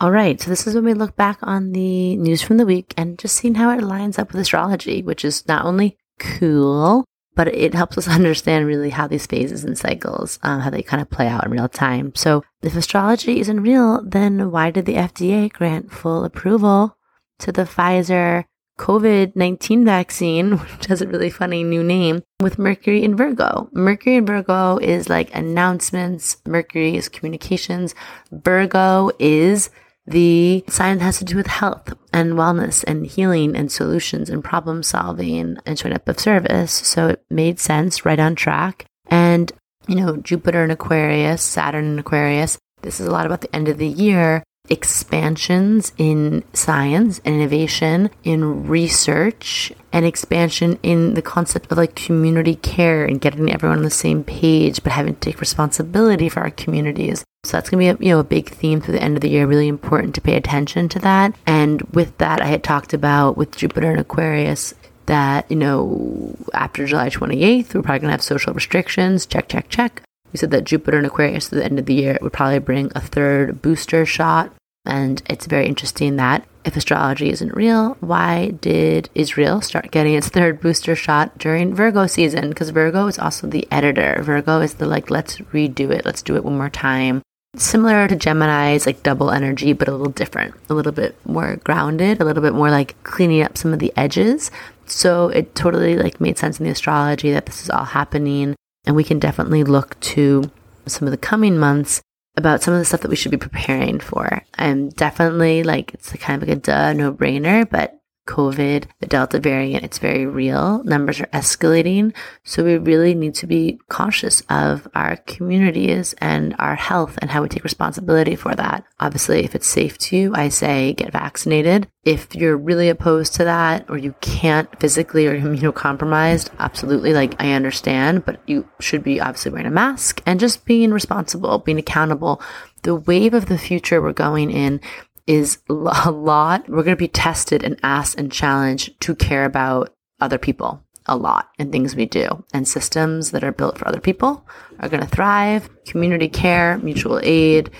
All 0.00 0.12
right. 0.12 0.40
So 0.40 0.50
this 0.50 0.66
is 0.66 0.74
when 0.74 0.84
we 0.84 0.94
look 0.94 1.16
back 1.16 1.38
on 1.42 1.72
the 1.72 2.16
news 2.16 2.42
from 2.42 2.58
the 2.58 2.66
week 2.66 2.94
and 2.96 3.18
just 3.18 3.36
seeing 3.36 3.56
how 3.56 3.76
it 3.76 3.82
lines 3.82 4.18
up 4.18 4.32
with 4.32 4.40
astrology, 4.40 5.02
which 5.02 5.24
is 5.24 5.48
not 5.48 5.64
only 5.64 5.96
cool, 6.20 7.04
but 7.38 7.54
it 7.54 7.72
helps 7.72 7.96
us 7.96 8.08
understand 8.18 8.66
really 8.66 8.90
how 8.90 9.06
these 9.06 9.24
phases 9.24 9.62
and 9.62 9.78
cycles, 9.78 10.40
um, 10.42 10.60
how 10.60 10.70
they 10.70 10.82
kind 10.82 11.00
of 11.00 11.08
play 11.08 11.28
out 11.28 11.44
in 11.44 11.52
real 11.52 11.68
time. 11.68 12.12
So 12.16 12.42
if 12.62 12.74
astrology 12.74 13.38
isn't 13.38 13.62
real, 13.62 14.02
then 14.04 14.50
why 14.50 14.72
did 14.72 14.86
the 14.86 14.96
FDA 14.96 15.50
grant 15.50 15.92
full 15.92 16.24
approval 16.24 16.96
to 17.38 17.52
the 17.52 17.62
Pfizer 17.62 18.44
COVID 18.80 19.36
19 19.36 19.84
vaccine, 19.84 20.58
which 20.58 20.86
has 20.86 21.00
a 21.00 21.06
really 21.06 21.30
funny 21.30 21.62
new 21.62 21.84
name, 21.84 22.24
with 22.40 22.58
Mercury 22.58 23.04
in 23.04 23.16
Virgo. 23.16 23.68
Mercury 23.72 24.16
in 24.16 24.26
Virgo 24.26 24.78
is 24.78 25.08
like 25.08 25.32
announcements, 25.32 26.38
Mercury 26.44 26.96
is 26.96 27.08
communications, 27.08 27.94
Virgo 28.32 29.10
is 29.20 29.70
the 30.10 30.64
sign 30.68 31.00
has 31.00 31.18
to 31.18 31.24
do 31.24 31.36
with 31.36 31.46
health 31.46 31.94
and 32.12 32.32
wellness 32.32 32.84
and 32.86 33.06
healing 33.06 33.56
and 33.56 33.70
solutions 33.70 34.30
and 34.30 34.42
problem 34.42 34.82
solving 34.82 35.58
and 35.64 35.78
showing 35.78 35.94
up 35.94 36.08
of 36.08 36.18
service. 36.18 36.72
So 36.72 37.08
it 37.08 37.24
made 37.30 37.60
sense, 37.60 38.04
right 38.04 38.18
on 38.18 38.34
track. 38.34 38.86
And, 39.10 39.52
you 39.86 39.94
know, 39.94 40.16
Jupiter 40.16 40.64
in 40.64 40.70
Aquarius, 40.70 41.42
Saturn 41.42 41.84
in 41.84 41.98
Aquarius, 41.98 42.58
this 42.82 43.00
is 43.00 43.06
a 43.06 43.10
lot 43.10 43.26
about 43.26 43.40
the 43.40 43.54
end 43.54 43.68
of 43.68 43.78
the 43.78 43.88
year 43.88 44.42
expansions 44.70 45.92
in 45.98 46.44
science 46.52 47.20
and 47.24 47.34
innovation, 47.34 48.10
in 48.24 48.66
research, 48.66 49.72
and 49.92 50.04
expansion 50.04 50.78
in 50.82 51.14
the 51.14 51.22
concept 51.22 51.70
of 51.70 51.78
like 51.78 51.94
community 51.94 52.54
care 52.56 53.04
and 53.04 53.20
getting 53.20 53.50
everyone 53.50 53.78
on 53.78 53.84
the 53.84 53.90
same 53.90 54.24
page, 54.24 54.82
but 54.82 54.92
having 54.92 55.14
to 55.14 55.20
take 55.20 55.40
responsibility 55.40 56.28
for 56.28 56.40
our 56.40 56.50
communities. 56.50 57.24
So 57.44 57.56
that's 57.56 57.70
going 57.70 57.86
to 57.86 57.94
be 57.94 58.04
a, 58.04 58.08
you 58.08 58.14
know 58.14 58.20
a 58.20 58.24
big 58.24 58.50
theme 58.50 58.80
through 58.80 58.94
the 58.94 59.02
end 59.02 59.16
of 59.16 59.22
the 59.22 59.30
year. 59.30 59.46
Really 59.46 59.68
important 59.68 60.14
to 60.16 60.20
pay 60.20 60.34
attention 60.34 60.88
to 60.90 60.98
that. 61.00 61.34
And 61.46 61.82
with 61.94 62.18
that, 62.18 62.40
I 62.40 62.46
had 62.46 62.62
talked 62.62 62.92
about 62.92 63.36
with 63.36 63.56
Jupiter 63.56 63.90
and 63.90 64.00
Aquarius 64.00 64.74
that 65.06 65.50
you 65.50 65.56
know 65.56 66.36
after 66.52 66.84
July 66.84 67.08
28th, 67.08 67.74
we're 67.74 67.82
probably 67.82 68.00
going 68.00 68.08
to 68.08 68.12
have 68.12 68.22
social 68.22 68.52
restrictions. 68.52 69.24
Check, 69.24 69.48
check, 69.48 69.68
check. 69.68 70.02
We 70.32 70.36
said 70.36 70.50
that 70.50 70.64
Jupiter 70.64 70.98
and 70.98 71.06
Aquarius 71.06 71.50
at 71.50 71.58
the 71.58 71.64
end 71.64 71.78
of 71.78 71.86
the 71.86 71.94
year 71.94 72.18
would 72.20 72.34
probably 72.34 72.58
bring 72.58 72.92
a 72.94 73.00
third 73.00 73.62
booster 73.62 74.04
shot 74.04 74.52
and 74.88 75.22
it's 75.26 75.46
very 75.46 75.66
interesting 75.66 76.16
that 76.16 76.46
if 76.64 76.76
astrology 76.76 77.30
isn't 77.30 77.54
real, 77.54 77.96
why 78.00 78.48
did 78.60 79.08
Israel 79.14 79.60
start 79.60 79.90
getting 79.90 80.14
its 80.14 80.28
third 80.28 80.60
booster 80.60 80.96
shot 80.96 81.38
during 81.38 81.74
Virgo 81.74 82.06
season? 82.06 82.48
Because 82.48 82.70
Virgo 82.70 83.06
is 83.06 83.18
also 83.18 83.46
the 83.46 83.68
editor. 83.70 84.20
Virgo 84.22 84.60
is 84.60 84.74
the 84.74 84.86
like, 84.86 85.10
let's 85.10 85.38
redo 85.38 85.90
it, 85.90 86.04
let's 86.04 86.22
do 86.22 86.36
it 86.36 86.44
one 86.44 86.56
more 86.56 86.70
time. 86.70 87.22
Similar 87.56 88.08
to 88.08 88.16
Gemini's 88.16 88.86
like 88.86 89.02
double 89.02 89.30
energy, 89.30 89.72
but 89.72 89.88
a 89.88 89.92
little 89.92 90.12
different, 90.12 90.54
a 90.68 90.74
little 90.74 90.92
bit 90.92 91.16
more 91.26 91.56
grounded, 91.56 92.20
a 92.20 92.24
little 92.24 92.42
bit 92.42 92.54
more 92.54 92.70
like 92.70 93.02
cleaning 93.02 93.42
up 93.42 93.56
some 93.56 93.72
of 93.72 93.78
the 93.78 93.92
edges. 93.96 94.50
So 94.86 95.28
it 95.28 95.54
totally 95.54 95.96
like 95.96 96.20
made 96.20 96.38
sense 96.38 96.58
in 96.58 96.64
the 96.64 96.72
astrology 96.72 97.30
that 97.32 97.46
this 97.46 97.62
is 97.62 97.70
all 97.70 97.84
happening. 97.84 98.54
And 98.86 98.96
we 98.96 99.04
can 99.04 99.18
definitely 99.18 99.64
look 99.64 99.98
to 100.00 100.50
some 100.86 101.06
of 101.06 101.12
the 101.12 101.18
coming 101.18 101.58
months 101.58 102.00
about 102.38 102.62
some 102.62 102.72
of 102.72 102.80
the 102.80 102.84
stuff 102.84 103.02
that 103.02 103.10
we 103.10 103.16
should 103.16 103.30
be 103.30 103.36
preparing 103.36 104.00
for. 104.00 104.42
I'm 104.56 104.88
definitely 104.90 105.62
like, 105.62 105.92
it's 105.94 106.12
kind 106.14 106.42
of 106.42 106.48
like 106.48 106.56
a 106.56 106.60
duh, 106.60 106.92
no 106.94 107.12
brainer, 107.12 107.68
but 107.68 107.97
COVID, 108.28 108.84
the 109.00 109.06
Delta 109.06 109.40
variant, 109.40 109.84
it's 109.84 109.98
very 109.98 110.26
real. 110.26 110.84
Numbers 110.84 111.20
are 111.20 111.26
escalating. 111.26 112.14
So 112.44 112.62
we 112.62 112.76
really 112.76 113.14
need 113.14 113.34
to 113.36 113.46
be 113.46 113.80
cautious 113.88 114.42
of 114.50 114.86
our 114.94 115.16
communities 115.16 116.14
and 116.18 116.54
our 116.58 116.76
health 116.76 117.18
and 117.20 117.30
how 117.30 117.42
we 117.42 117.48
take 117.48 117.64
responsibility 117.64 118.36
for 118.36 118.54
that. 118.54 118.84
Obviously, 119.00 119.44
if 119.44 119.54
it's 119.54 119.66
safe 119.66 119.96
to 119.98 120.16
you, 120.16 120.34
I 120.34 120.50
say 120.50 120.92
get 120.92 121.12
vaccinated. 121.12 121.88
If 122.04 122.34
you're 122.34 122.56
really 122.56 122.90
opposed 122.90 123.34
to 123.34 123.44
that 123.44 123.88
or 123.88 123.96
you 123.96 124.14
can't 124.20 124.68
physically 124.78 125.26
or 125.26 125.38
immunocompromised, 125.40 126.50
absolutely, 126.58 127.14
like 127.14 127.34
I 127.40 127.52
understand, 127.52 128.26
but 128.26 128.40
you 128.46 128.68
should 128.78 129.02
be 129.02 129.20
obviously 129.20 129.52
wearing 129.52 129.66
a 129.66 129.70
mask 129.70 130.22
and 130.26 130.38
just 130.38 130.66
being 130.66 130.90
responsible, 130.90 131.58
being 131.58 131.78
accountable. 131.78 132.42
The 132.82 132.94
wave 132.94 133.34
of 133.34 133.46
the 133.46 133.58
future 133.58 134.00
we're 134.00 134.12
going 134.12 134.50
in 134.50 134.80
is 135.28 135.58
a 135.68 136.10
lot. 136.10 136.68
We're 136.68 136.82
going 136.82 136.96
to 136.96 136.96
be 136.96 137.06
tested 137.06 137.62
and 137.62 137.78
asked 137.82 138.18
and 138.18 138.32
challenged 138.32 138.98
to 139.02 139.14
care 139.14 139.44
about 139.44 139.94
other 140.20 140.38
people 140.38 140.82
a 141.06 141.16
lot 141.16 141.50
in 141.58 141.70
things 141.70 141.94
we 141.94 142.06
do. 142.06 142.44
And 142.52 142.66
systems 142.66 143.30
that 143.30 143.44
are 143.44 143.52
built 143.52 143.78
for 143.78 143.86
other 143.86 144.00
people 144.00 144.46
are 144.80 144.88
going 144.88 145.02
to 145.02 145.08
thrive. 145.08 145.68
Community 145.84 146.28
care, 146.28 146.78
mutual 146.78 147.20
aid, 147.22 147.70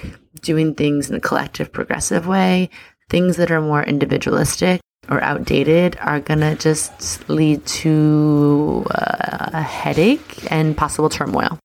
doing 0.42 0.74
things 0.74 1.10
in 1.10 1.16
a 1.16 1.20
collective, 1.20 1.72
progressive 1.72 2.26
way. 2.26 2.70
Things 3.08 3.36
that 3.38 3.50
are 3.50 3.60
more 3.60 3.82
individualistic 3.82 4.80
or 5.08 5.22
outdated 5.22 5.96
are 6.00 6.20
going 6.20 6.40
to 6.40 6.54
just 6.54 7.28
lead 7.30 7.64
to 7.64 8.84
uh, 8.90 9.50
a 9.54 9.62
headache 9.62 10.50
and 10.52 10.76
possible 10.76 11.08
turmoil. 11.08 11.58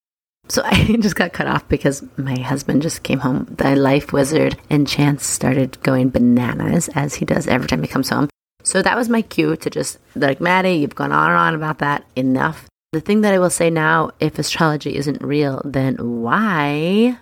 So 0.49 0.61
I 0.65 0.97
just 0.99 1.15
got 1.15 1.33
cut 1.33 1.47
off 1.47 1.67
because 1.67 2.03
my 2.17 2.37
husband 2.39 2.81
just 2.81 3.03
came 3.03 3.19
home. 3.19 3.45
The 3.57 3.75
life 3.75 4.13
wizard 4.13 4.57
and 4.69 4.87
Chance 4.87 5.25
started 5.25 5.81
going 5.83 6.09
bananas 6.09 6.89
as 6.95 7.15
he 7.15 7.25
does 7.25 7.47
every 7.47 7.67
time 7.67 7.81
he 7.81 7.87
comes 7.87 8.09
home. 8.09 8.29
So 8.63 8.81
that 8.81 8.97
was 8.97 9.09
my 9.09 9.21
cue 9.21 9.55
to 9.57 9.69
just 9.69 9.99
like, 10.15 10.39
Madi, 10.39 10.73
you've 10.73 10.95
gone 10.95 11.11
on 11.11 11.31
and 11.31 11.39
on 11.39 11.55
about 11.55 11.79
that. 11.79 12.05
Enough. 12.15 12.67
The 12.93 13.01
thing 13.01 13.21
that 13.21 13.33
I 13.33 13.39
will 13.39 13.49
say 13.49 13.69
now, 13.69 14.11
if 14.19 14.39
astrology 14.39 14.95
isn't 14.95 15.21
real, 15.21 15.61
then 15.65 15.95
why? 15.95 17.17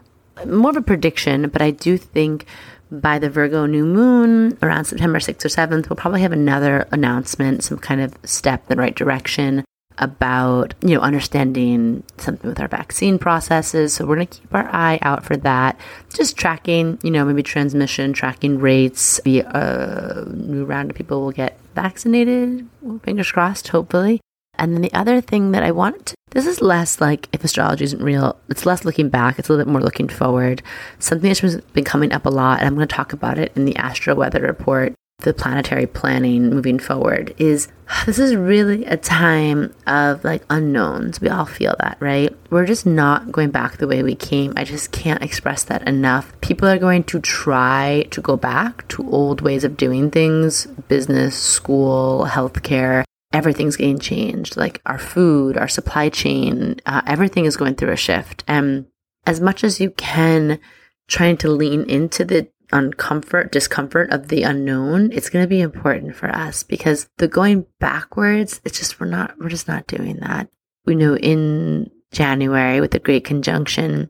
More 0.45 0.71
of 0.71 0.77
a 0.77 0.81
prediction, 0.81 1.49
but 1.49 1.61
I 1.61 1.71
do 1.71 1.97
think 1.97 2.45
by 2.91 3.17
the 3.19 3.29
Virgo 3.29 3.65
new 3.65 3.85
moon 3.85 4.57
around 4.61 4.85
September 4.85 5.19
6th 5.19 5.45
or 5.45 5.47
7th, 5.47 5.89
we'll 5.89 5.95
probably 5.95 6.21
have 6.21 6.33
another 6.33 6.87
announcement, 6.91 7.63
some 7.63 7.79
kind 7.79 8.01
of 8.01 8.13
step 8.23 8.63
in 8.63 8.75
the 8.75 8.81
right 8.81 8.93
direction 8.93 9.63
about, 9.98 10.74
you 10.81 10.95
know, 10.95 11.01
understanding 11.01 12.03
something 12.17 12.50
with 12.50 12.60
our 12.60 12.67
vaccine 12.67 13.19
processes. 13.19 13.93
So 13.93 14.05
we're 14.05 14.15
going 14.15 14.27
to 14.27 14.39
keep 14.39 14.53
our 14.53 14.67
eye 14.67 15.00
out 15.01 15.24
for 15.24 15.38
that. 15.38 15.79
Just 16.13 16.38
tracking, 16.38 17.00
you 17.03 17.12
know, 17.12 17.25
maybe 17.25 17.43
transmission, 17.43 18.13
tracking 18.13 18.60
rates. 18.60 19.19
Be 19.19 19.41
a 19.41 20.25
new 20.33 20.65
round 20.65 20.89
of 20.91 20.95
people 20.95 21.21
will 21.21 21.31
get 21.31 21.57
vaccinated. 21.75 22.67
Fingers 23.03 23.31
crossed, 23.31 23.67
hopefully. 23.69 24.21
And 24.55 24.74
then 24.74 24.81
the 24.81 24.93
other 24.93 25.21
thing 25.21 25.51
that 25.51 25.63
I 25.63 25.71
want 25.71 26.07
to, 26.07 26.15
this 26.31 26.45
is 26.45 26.62
less 26.62 27.01
like 27.01 27.27
if 27.33 27.43
astrology 27.43 27.83
isn't 27.83 28.03
real, 28.03 28.39
it's 28.50 28.65
less 28.65 28.86
looking 28.86 29.10
back, 29.10 29.39
it's 29.39 29.50
a 29.50 29.51
little 29.51 29.65
bit 29.65 29.71
more 29.71 29.81
looking 29.81 30.07
forward. 30.07 30.62
Something 31.00 31.29
that's 31.29 31.55
been 31.74 31.83
coming 31.83 32.12
up 32.12 32.25
a 32.25 32.29
lot, 32.29 32.60
and 32.60 32.67
I'm 32.67 32.75
going 32.75 32.88
to 32.88 32.95
talk 32.95 33.12
about 33.12 33.39
it 33.39 33.51
in 33.55 33.65
the 33.65 33.75
Astro 33.75 34.13
Weather 34.13 34.41
Report 34.41 34.93
the 35.21 35.33
planetary 35.33 35.87
planning 35.87 36.49
moving 36.49 36.79
forward 36.79 37.33
is 37.37 37.67
this 38.05 38.19
is 38.19 38.35
really 38.35 38.85
a 38.85 38.97
time 38.97 39.73
of 39.87 40.23
like 40.23 40.43
unknowns. 40.49 41.21
We 41.21 41.29
all 41.29 41.45
feel 41.45 41.75
that, 41.79 41.97
right? 41.99 42.35
We're 42.49 42.65
just 42.65 42.85
not 42.85 43.31
going 43.31 43.51
back 43.51 43.77
the 43.77 43.87
way 43.87 44.03
we 44.03 44.15
came. 44.15 44.53
I 44.55 44.63
just 44.63 44.91
can't 44.91 45.23
express 45.23 45.63
that 45.65 45.87
enough. 45.87 46.39
People 46.41 46.67
are 46.67 46.77
going 46.77 47.03
to 47.05 47.19
try 47.19 48.07
to 48.11 48.21
go 48.21 48.37
back 48.37 48.87
to 48.89 49.09
old 49.09 49.41
ways 49.41 49.63
of 49.63 49.77
doing 49.77 50.11
things 50.11 50.65
business, 50.87 51.35
school, 51.35 52.25
healthcare. 52.27 53.03
Everything's 53.33 53.77
getting 53.77 53.99
changed. 53.99 54.57
Like 54.57 54.81
our 54.85 54.99
food, 54.99 55.57
our 55.57 55.69
supply 55.69 56.09
chain, 56.09 56.79
uh, 56.85 57.01
everything 57.07 57.45
is 57.45 57.57
going 57.57 57.75
through 57.75 57.91
a 57.91 57.97
shift. 57.97 58.43
And 58.47 58.87
as 59.25 59.39
much 59.39 59.63
as 59.63 59.79
you 59.79 59.91
can, 59.91 60.59
trying 61.07 61.37
to 61.37 61.49
lean 61.49 61.89
into 61.89 62.25
the 62.25 62.47
uncomfort, 62.71 63.51
discomfort 63.51 64.11
of 64.11 64.27
the 64.27 64.43
unknown, 64.43 65.11
it's 65.11 65.29
going 65.29 65.43
to 65.43 65.49
be 65.49 65.61
important 65.61 66.15
for 66.15 66.29
us 66.29 66.63
because 66.63 67.09
the 67.17 67.27
going 67.27 67.65
backwards, 67.79 68.61
it's 68.65 68.79
just, 68.79 68.99
we're 68.99 69.07
not, 69.07 69.35
we're 69.39 69.49
just 69.49 69.67
not 69.67 69.87
doing 69.87 70.17
that. 70.17 70.49
We 70.85 70.95
know 70.95 71.15
in 71.15 71.91
January 72.11 72.81
with 72.81 72.91
the 72.91 72.99
Great 72.99 73.23
Conjunction, 73.23 74.09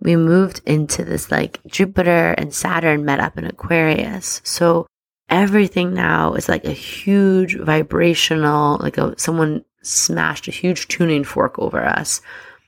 we 0.00 0.16
moved 0.16 0.60
into 0.66 1.04
this 1.04 1.30
like 1.30 1.60
Jupiter 1.66 2.34
and 2.38 2.54
Saturn 2.54 3.04
met 3.04 3.20
up 3.20 3.36
in 3.38 3.44
Aquarius. 3.44 4.40
So 4.44 4.86
everything 5.28 5.94
now 5.94 6.34
is 6.34 6.48
like 6.48 6.64
a 6.64 6.72
huge 6.72 7.56
vibrational, 7.58 8.78
like 8.80 8.98
a, 8.98 9.18
someone 9.18 9.64
smashed 9.82 10.48
a 10.48 10.52
huge 10.52 10.88
tuning 10.88 11.24
fork 11.24 11.58
over 11.58 11.84
us 11.84 12.20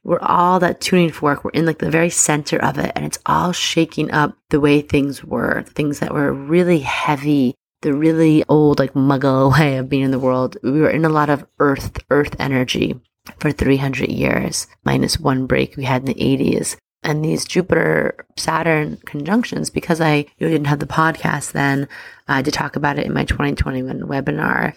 we're 0.05 0.21
all 0.21 0.61
that 0.61 0.81
tuning 0.81 1.13
fork. 1.13 1.45
We're 1.45 1.51
in 1.51 1.67
like 1.67 1.79
the 1.79 1.91
very 1.91 2.11
center 2.11 2.59
of 2.59 2.79
it 2.79 2.93
and 2.95 3.05
it's 3.05 3.19
all 3.27 3.53
shaking 3.53 4.11
up 4.11 4.37
the 4.51 4.61
way 4.61 4.81
things 4.81 5.25
were, 5.25 5.63
things 5.63 6.01
that 6.01 6.13
were 6.13 6.33
really 6.33 6.81
heavy, 6.81 7.55
the 7.83 7.95
really 7.95 8.45
old, 8.49 8.79
like 8.79 8.95
muggle 8.95 9.53
way 9.59 9.77
of 9.77 9.89
being 9.89 10.03
in 10.03 10.11
the 10.11 10.19
world. 10.19 10.57
We 10.63 10.81
were 10.81 10.91
in 10.91 11.05
a 11.05 11.11
lot 11.11 11.31
of 11.31 11.47
earth, 11.59 11.99
earth 12.11 12.35
energy 12.39 13.01
for 13.39 13.53
300 13.53 14.09
years, 14.11 14.67
minus 14.85 15.21
one 15.21 15.47
break 15.47 15.77
we 15.77 15.85
had 15.85 16.03
in 16.03 16.07
the 16.07 16.15
80s. 16.15 16.77
And 17.05 17.25
these 17.25 17.45
Jupiter 17.45 18.27
Saturn 18.37 18.99
conjunctions, 19.07 19.71
because 19.71 20.01
I 20.01 20.15
you 20.39 20.47
know, 20.47 20.49
didn't 20.49 20.69
have 20.69 20.79
the 20.79 20.87
podcast 20.87 21.53
then, 21.53 21.89
I 22.29 22.43
did 22.43 22.55
talk 22.55 22.77
about 22.77 22.99
it 22.99 23.07
in 23.07 23.13
my 23.13 23.25
2021 23.25 24.03
webinar. 24.03 24.75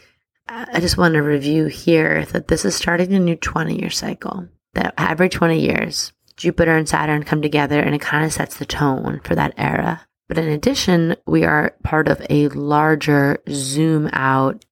I 0.48 0.80
just 0.80 0.98
want 0.98 1.16
to 1.16 1.22
review 1.22 1.66
here 1.66 2.26
that 2.26 2.48
this 2.48 2.66
is 2.66 2.76
starting 2.76 3.14
a 3.14 3.20
new 3.20 3.36
20 3.36 3.80
year 3.80 3.90
cycle 3.90 4.48
that 4.76 4.94
every 4.98 5.30
20 5.30 5.60
years, 5.60 6.14
Jupiter 6.38 6.76
and 6.76 6.88
Saturn 6.88 7.24
come 7.24 7.42
together 7.42 7.80
and 7.80 7.96
it 7.96 8.02
kind 8.02 8.26
of 8.26 8.34
sets 8.34 8.58
the 8.58 8.66
tone 8.66 9.22
for 9.24 9.36
that 9.36 9.54
era. 9.58 10.06
But 10.28 10.38
in 10.38 10.48
addition, 10.48 11.16
we 11.26 11.44
are 11.44 11.76
part 11.84 12.08
of 12.08 12.22
a 12.30 12.48
larger 12.50 13.40
zoom 13.50 14.10
out 14.14 14.66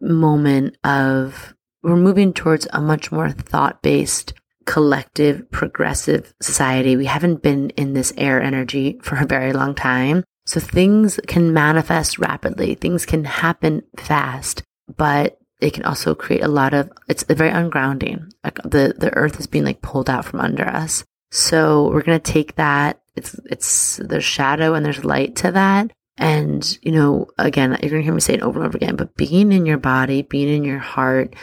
moment 0.00 0.76
of 0.84 1.54
we're 1.82 1.96
moving 1.96 2.32
towards 2.32 2.66
a 2.72 2.80
much 2.80 3.12
more 3.12 3.30
thought 3.30 3.80
based, 3.82 4.34
collective, 4.64 5.48
progressive 5.50 6.34
society. 6.42 6.96
We 6.96 7.06
haven't 7.06 7.42
been 7.42 7.70
in 7.70 7.92
this 7.92 8.12
air 8.16 8.42
energy 8.42 8.98
for 9.02 9.16
a 9.16 9.26
very 9.26 9.52
long 9.52 9.74
time. 9.74 10.24
So 10.46 10.60
things 10.60 11.18
can 11.26 11.52
manifest 11.52 12.18
rapidly, 12.18 12.74
things 12.74 13.04
can 13.04 13.24
happen 13.24 13.82
fast, 13.96 14.62
but 14.96 15.38
it 15.60 15.72
can 15.72 15.84
also 15.84 16.14
create 16.14 16.42
a 16.42 16.48
lot 16.48 16.74
of 16.74 16.90
it's 17.08 17.24
very 17.24 17.50
ungrounding. 17.50 18.30
Like 18.44 18.56
the 18.62 18.94
the 18.96 19.14
earth 19.14 19.40
is 19.40 19.46
being 19.46 19.64
like 19.64 19.82
pulled 19.82 20.10
out 20.10 20.24
from 20.24 20.40
under 20.40 20.66
us. 20.66 21.04
So 21.30 21.90
we're 21.90 22.02
going 22.02 22.20
to 22.20 22.32
take 22.32 22.56
that 22.56 23.00
it's 23.14 23.38
it's 23.46 23.96
there's 23.96 24.24
shadow 24.24 24.74
and 24.74 24.84
there's 24.84 25.04
light 25.04 25.36
to 25.36 25.52
that. 25.52 25.90
And 26.18 26.78
you 26.82 26.92
know 26.92 27.28
again 27.38 27.70
you're 27.82 27.90
going 27.90 28.02
to 28.02 28.04
hear 28.04 28.14
me 28.14 28.20
say 28.20 28.34
it 28.34 28.42
over 28.42 28.58
and 28.58 28.68
over 28.68 28.76
again 28.76 28.96
but 28.96 29.16
being 29.16 29.52
in 29.52 29.66
your 29.66 29.78
body 29.78 30.22
being 30.22 30.48
in 30.48 30.64
your 30.64 30.78
heart 30.78 31.34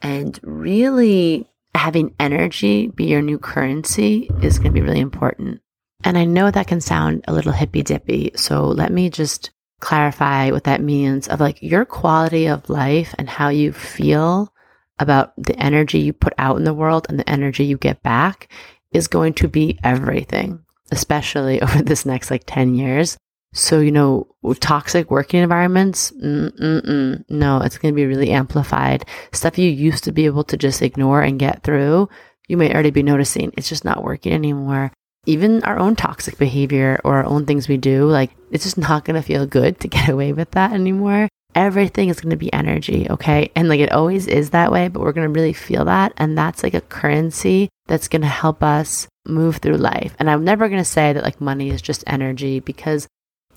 and 0.00 0.38
really 0.42 1.46
having 1.74 2.14
energy 2.20 2.88
be 2.88 3.06
your 3.06 3.22
new 3.22 3.38
currency 3.38 4.30
is 4.42 4.58
going 4.58 4.72
to 4.72 4.80
be 4.80 4.82
really 4.82 5.00
important. 5.00 5.60
And 6.04 6.16
i 6.16 6.24
know 6.24 6.50
that 6.50 6.68
can 6.68 6.80
sound 6.80 7.24
a 7.26 7.34
little 7.34 7.52
hippy 7.52 7.82
dippy 7.82 8.32
so 8.36 8.66
let 8.66 8.92
me 8.92 9.10
just 9.10 9.50
clarify 9.80 10.50
what 10.50 10.64
that 10.64 10.80
means 10.80 11.28
of 11.28 11.40
like 11.40 11.62
your 11.62 11.84
quality 11.84 12.46
of 12.46 12.68
life 12.68 13.14
and 13.18 13.28
how 13.28 13.48
you 13.48 13.72
feel 13.72 14.52
about 14.98 15.32
the 15.36 15.56
energy 15.56 16.00
you 16.00 16.12
put 16.12 16.34
out 16.38 16.56
in 16.56 16.64
the 16.64 16.74
world 16.74 17.06
and 17.08 17.18
the 17.18 17.28
energy 17.30 17.64
you 17.64 17.76
get 17.78 18.02
back 18.02 18.48
is 18.92 19.06
going 19.06 19.34
to 19.34 19.48
be 19.48 19.78
everything, 19.84 20.60
especially 20.90 21.60
over 21.62 21.82
this 21.82 22.04
next 22.04 22.30
like 22.30 22.44
10 22.46 22.74
years. 22.74 23.16
So, 23.54 23.80
you 23.80 23.92
know, 23.92 24.26
toxic 24.60 25.10
working 25.10 25.42
environments, 25.42 26.10
mm-mm-mm, 26.10 27.24
no, 27.30 27.60
it's 27.62 27.78
going 27.78 27.94
to 27.94 27.96
be 27.96 28.06
really 28.06 28.30
amplified. 28.30 29.06
Stuff 29.32 29.58
you 29.58 29.70
used 29.70 30.04
to 30.04 30.12
be 30.12 30.26
able 30.26 30.44
to 30.44 30.56
just 30.56 30.82
ignore 30.82 31.22
and 31.22 31.38
get 31.38 31.62
through, 31.62 32.10
you 32.46 32.56
may 32.56 32.72
already 32.72 32.90
be 32.90 33.02
noticing 33.02 33.52
it's 33.56 33.68
just 33.68 33.86
not 33.86 34.02
working 34.02 34.32
anymore 34.32 34.92
even 35.28 35.62
our 35.64 35.78
own 35.78 35.94
toxic 35.94 36.38
behavior 36.38 36.98
or 37.04 37.18
our 37.18 37.26
own 37.26 37.44
things 37.44 37.68
we 37.68 37.76
do, 37.76 38.06
like 38.06 38.30
it's 38.50 38.64
just 38.64 38.78
not 38.78 39.04
going 39.04 39.14
to 39.14 39.26
feel 39.26 39.46
good 39.46 39.78
to 39.80 39.86
get 39.86 40.08
away 40.14 40.32
with 40.32 40.50
that 40.52 40.72
anymore. 40.72 41.28
Everything 41.54 42.08
is 42.08 42.20
going 42.20 42.30
to 42.30 42.36
be 42.36 42.52
energy, 42.52 43.06
okay? 43.10 43.50
And 43.54 43.68
like 43.68 43.80
it 43.80 43.92
always 43.92 44.26
is 44.26 44.50
that 44.50 44.72
way, 44.72 44.88
but 44.88 45.00
we're 45.00 45.12
going 45.12 45.26
to 45.26 45.40
really 45.40 45.52
feel 45.52 45.84
that. 45.84 46.14
And 46.16 46.36
that's 46.36 46.62
like 46.62 46.74
a 46.74 46.80
currency 46.80 47.68
that's 47.86 48.08
going 48.08 48.22
to 48.22 48.28
help 48.28 48.62
us 48.62 49.06
move 49.26 49.58
through 49.58 49.76
life. 49.76 50.16
And 50.18 50.30
I'm 50.30 50.44
never 50.44 50.68
going 50.68 50.80
to 50.80 50.84
say 50.84 51.12
that 51.12 51.24
like 51.24 51.40
money 51.40 51.68
is 51.68 51.82
just 51.82 52.04
energy 52.06 52.60
because 52.60 53.06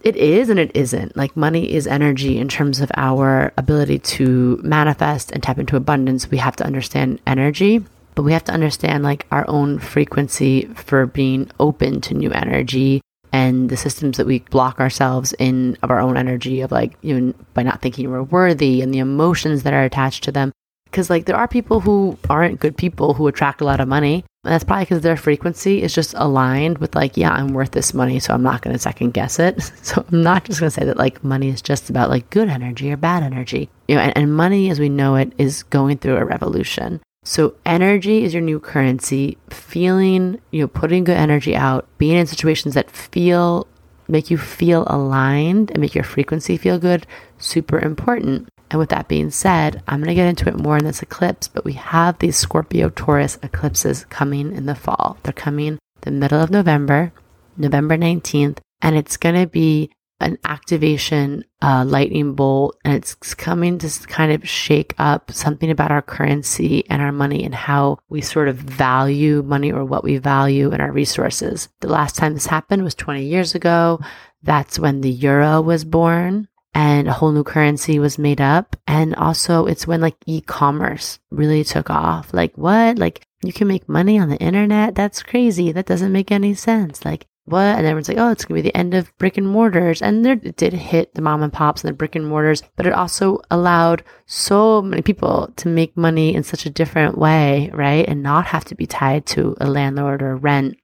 it 0.03 0.17
is 0.17 0.49
and 0.49 0.59
it 0.59 0.75
isn't. 0.75 1.15
Like 1.15 1.37
money 1.37 1.71
is 1.71 1.87
energy 1.87 2.37
in 2.37 2.49
terms 2.49 2.81
of 2.81 2.91
our 2.97 3.53
ability 3.57 3.99
to 3.99 4.59
manifest 4.61 5.31
and 5.31 5.41
tap 5.41 5.57
into 5.57 5.77
abundance. 5.77 6.29
We 6.29 6.37
have 6.37 6.57
to 6.57 6.65
understand 6.65 7.21
energy 7.25 7.85
But 8.15 8.23
we 8.23 8.33
have 8.33 8.43
to 8.45 8.53
understand 8.53 9.03
like 9.03 9.25
our 9.31 9.45
own 9.47 9.79
frequency 9.79 10.65
for 10.75 11.05
being 11.05 11.49
open 11.59 12.01
to 12.01 12.13
new 12.13 12.31
energy 12.31 13.01
and 13.33 13.69
the 13.69 13.77
systems 13.77 14.17
that 14.17 14.27
we 14.27 14.39
block 14.39 14.79
ourselves 14.79 15.33
in 15.39 15.77
of 15.81 15.89
our 15.89 15.99
own 15.99 16.17
energy 16.17 16.61
of 16.61 16.71
like 16.71 16.93
even 17.01 17.33
by 17.53 17.63
not 17.63 17.81
thinking 17.81 18.09
we're 18.09 18.23
worthy 18.23 18.81
and 18.81 18.93
the 18.93 18.99
emotions 18.99 19.63
that 19.63 19.73
are 19.73 19.83
attached 19.83 20.23
to 20.25 20.31
them. 20.31 20.51
Because 20.85 21.09
like 21.09 21.25
there 21.25 21.37
are 21.37 21.47
people 21.47 21.79
who 21.79 22.17
aren't 22.29 22.59
good 22.59 22.75
people 22.75 23.13
who 23.13 23.27
attract 23.27 23.61
a 23.61 23.65
lot 23.65 23.79
of 23.79 23.87
money. 23.87 24.25
And 24.43 24.51
that's 24.51 24.63
probably 24.63 24.85
because 24.85 25.01
their 25.01 25.15
frequency 25.15 25.81
is 25.81 25.93
just 25.93 26.15
aligned 26.17 26.79
with 26.79 26.95
like 26.95 27.15
yeah 27.15 27.31
i'm 27.31 27.53
worth 27.53 27.71
this 27.71 27.93
money 27.93 28.19
so 28.19 28.33
i'm 28.33 28.41
not 28.41 28.63
going 28.63 28.75
to 28.75 28.79
second 28.79 29.11
guess 29.13 29.39
it. 29.39 29.71
So 29.83 30.03
i'm 30.11 30.23
not 30.23 30.43
just 30.43 30.59
going 30.59 30.69
to 30.69 30.79
say 30.79 30.85
that 30.85 30.97
like 30.97 31.23
money 31.23 31.49
is 31.49 31.61
just 31.61 31.89
about 31.89 32.09
like 32.09 32.29
good 32.31 32.49
energy 32.49 32.91
or 32.91 32.97
bad 32.97 33.23
energy. 33.23 33.69
You 33.87 33.95
know 33.95 34.01
and, 34.01 34.17
and 34.17 34.35
money 34.35 34.69
as 34.69 34.79
we 34.79 34.89
know 34.89 35.15
it 35.15 35.31
is 35.37 35.63
going 35.63 35.99
through 35.99 36.17
a 36.17 36.25
revolution 36.25 36.99
so 37.23 37.55
energy 37.65 38.23
is 38.23 38.33
your 38.33 38.41
new 38.41 38.59
currency. 38.59 39.37
Feeling, 39.49 40.41
you 40.51 40.61
know, 40.61 40.67
putting 40.67 41.03
good 41.03 41.17
energy 41.17 41.55
out, 41.55 41.87
being 41.97 42.17
in 42.17 42.25
situations 42.25 42.73
that 42.73 42.91
feel 42.91 43.67
make 44.07 44.29
you 44.29 44.37
feel 44.37 44.83
aligned 44.87 45.71
and 45.71 45.79
make 45.79 45.95
your 45.95 46.03
frequency 46.03 46.57
feel 46.57 46.77
good, 46.77 47.07
super 47.37 47.79
important. 47.79 48.49
And 48.69 48.79
with 48.79 48.89
that 48.89 49.07
being 49.07 49.31
said, 49.31 49.81
I'm 49.87 49.99
going 49.99 50.09
to 50.09 50.15
get 50.15 50.27
into 50.27 50.49
it 50.49 50.57
more 50.57 50.77
in 50.77 50.85
this 50.85 51.01
eclipse, 51.01 51.47
but 51.47 51.65
we 51.65 51.73
have 51.73 52.19
these 52.19 52.37
Scorpio 52.37 52.89
Taurus 52.89 53.37
eclipses 53.41 54.05
coming 54.05 54.55
in 54.55 54.65
the 54.65 54.75
fall. 54.75 55.17
They're 55.23 55.33
coming 55.33 55.79
the 56.01 56.11
middle 56.11 56.41
of 56.41 56.49
November, 56.49 57.13
November 57.57 57.97
19th, 57.97 58.59
and 58.81 58.97
it's 58.97 59.17
going 59.17 59.35
to 59.35 59.47
be 59.47 59.91
an 60.21 60.37
activation 60.45 61.43
uh, 61.61 61.83
lightning 61.85 62.33
bolt 62.33 62.77
and 62.83 62.93
it's 62.93 63.15
coming 63.35 63.77
to 63.77 63.89
kind 64.07 64.31
of 64.31 64.47
shake 64.47 64.93
up 64.97 65.31
something 65.31 65.69
about 65.69 65.91
our 65.91 66.01
currency 66.01 66.85
and 66.89 67.01
our 67.01 67.11
money 67.11 67.43
and 67.43 67.53
how 67.55 67.97
we 68.09 68.21
sort 68.21 68.47
of 68.47 68.55
value 68.55 69.43
money 69.43 69.71
or 69.71 69.85
what 69.85 70.03
we 70.03 70.17
value 70.17 70.71
in 70.71 70.81
our 70.81 70.91
resources. 70.91 71.69
The 71.81 71.87
last 71.87 72.15
time 72.15 72.33
this 72.33 72.45
happened 72.45 72.83
was 72.83 72.95
20 72.95 73.25
years 73.25 73.55
ago. 73.55 73.99
That's 74.43 74.79
when 74.79 75.01
the 75.01 75.11
euro 75.11 75.61
was 75.61 75.85
born 75.85 76.47
and 76.73 77.07
a 77.07 77.13
whole 77.13 77.31
new 77.31 77.43
currency 77.43 77.99
was 77.99 78.17
made 78.17 78.41
up. 78.41 78.75
And 78.87 79.15
also 79.15 79.65
it's 79.65 79.85
when 79.85 80.01
like 80.01 80.15
e-commerce 80.25 81.19
really 81.29 81.63
took 81.63 81.89
off. 81.89 82.33
Like 82.33 82.57
what? 82.57 82.97
Like 82.97 83.25
you 83.43 83.53
can 83.53 83.67
make 83.67 83.89
money 83.89 84.19
on 84.19 84.29
the 84.29 84.37
internet? 84.37 84.95
That's 84.95 85.23
crazy. 85.23 85.71
That 85.71 85.85
doesn't 85.85 86.11
make 86.11 86.31
any 86.31 86.53
sense. 86.53 87.03
Like 87.03 87.27
what? 87.51 87.77
And 87.77 87.85
everyone's 87.85 88.07
like, 88.07 88.17
oh, 88.17 88.31
it's 88.31 88.45
going 88.45 88.57
to 88.57 88.63
be 88.63 88.69
the 88.69 88.77
end 88.77 88.93
of 88.93 89.15
brick 89.17 89.37
and 89.37 89.47
mortars. 89.47 90.01
And 90.01 90.25
there, 90.25 90.39
it 90.41 90.55
did 90.55 90.73
hit 90.73 91.13
the 91.13 91.21
mom 91.21 91.43
and 91.43 91.53
pops 91.53 91.83
and 91.83 91.89
the 91.89 91.97
brick 91.97 92.15
and 92.15 92.27
mortars, 92.27 92.63
but 92.75 92.85
it 92.85 92.93
also 92.93 93.39
allowed 93.51 94.03
so 94.25 94.81
many 94.81 95.01
people 95.01 95.51
to 95.57 95.67
make 95.67 95.95
money 95.95 96.33
in 96.33 96.43
such 96.43 96.65
a 96.65 96.69
different 96.69 97.17
way, 97.17 97.69
right? 97.73 98.07
And 98.07 98.23
not 98.23 98.45
have 98.47 98.65
to 98.65 98.75
be 98.75 98.87
tied 98.87 99.25
to 99.27 99.55
a 99.59 99.69
landlord 99.69 100.21
or 100.21 100.35
rent. 100.35 100.77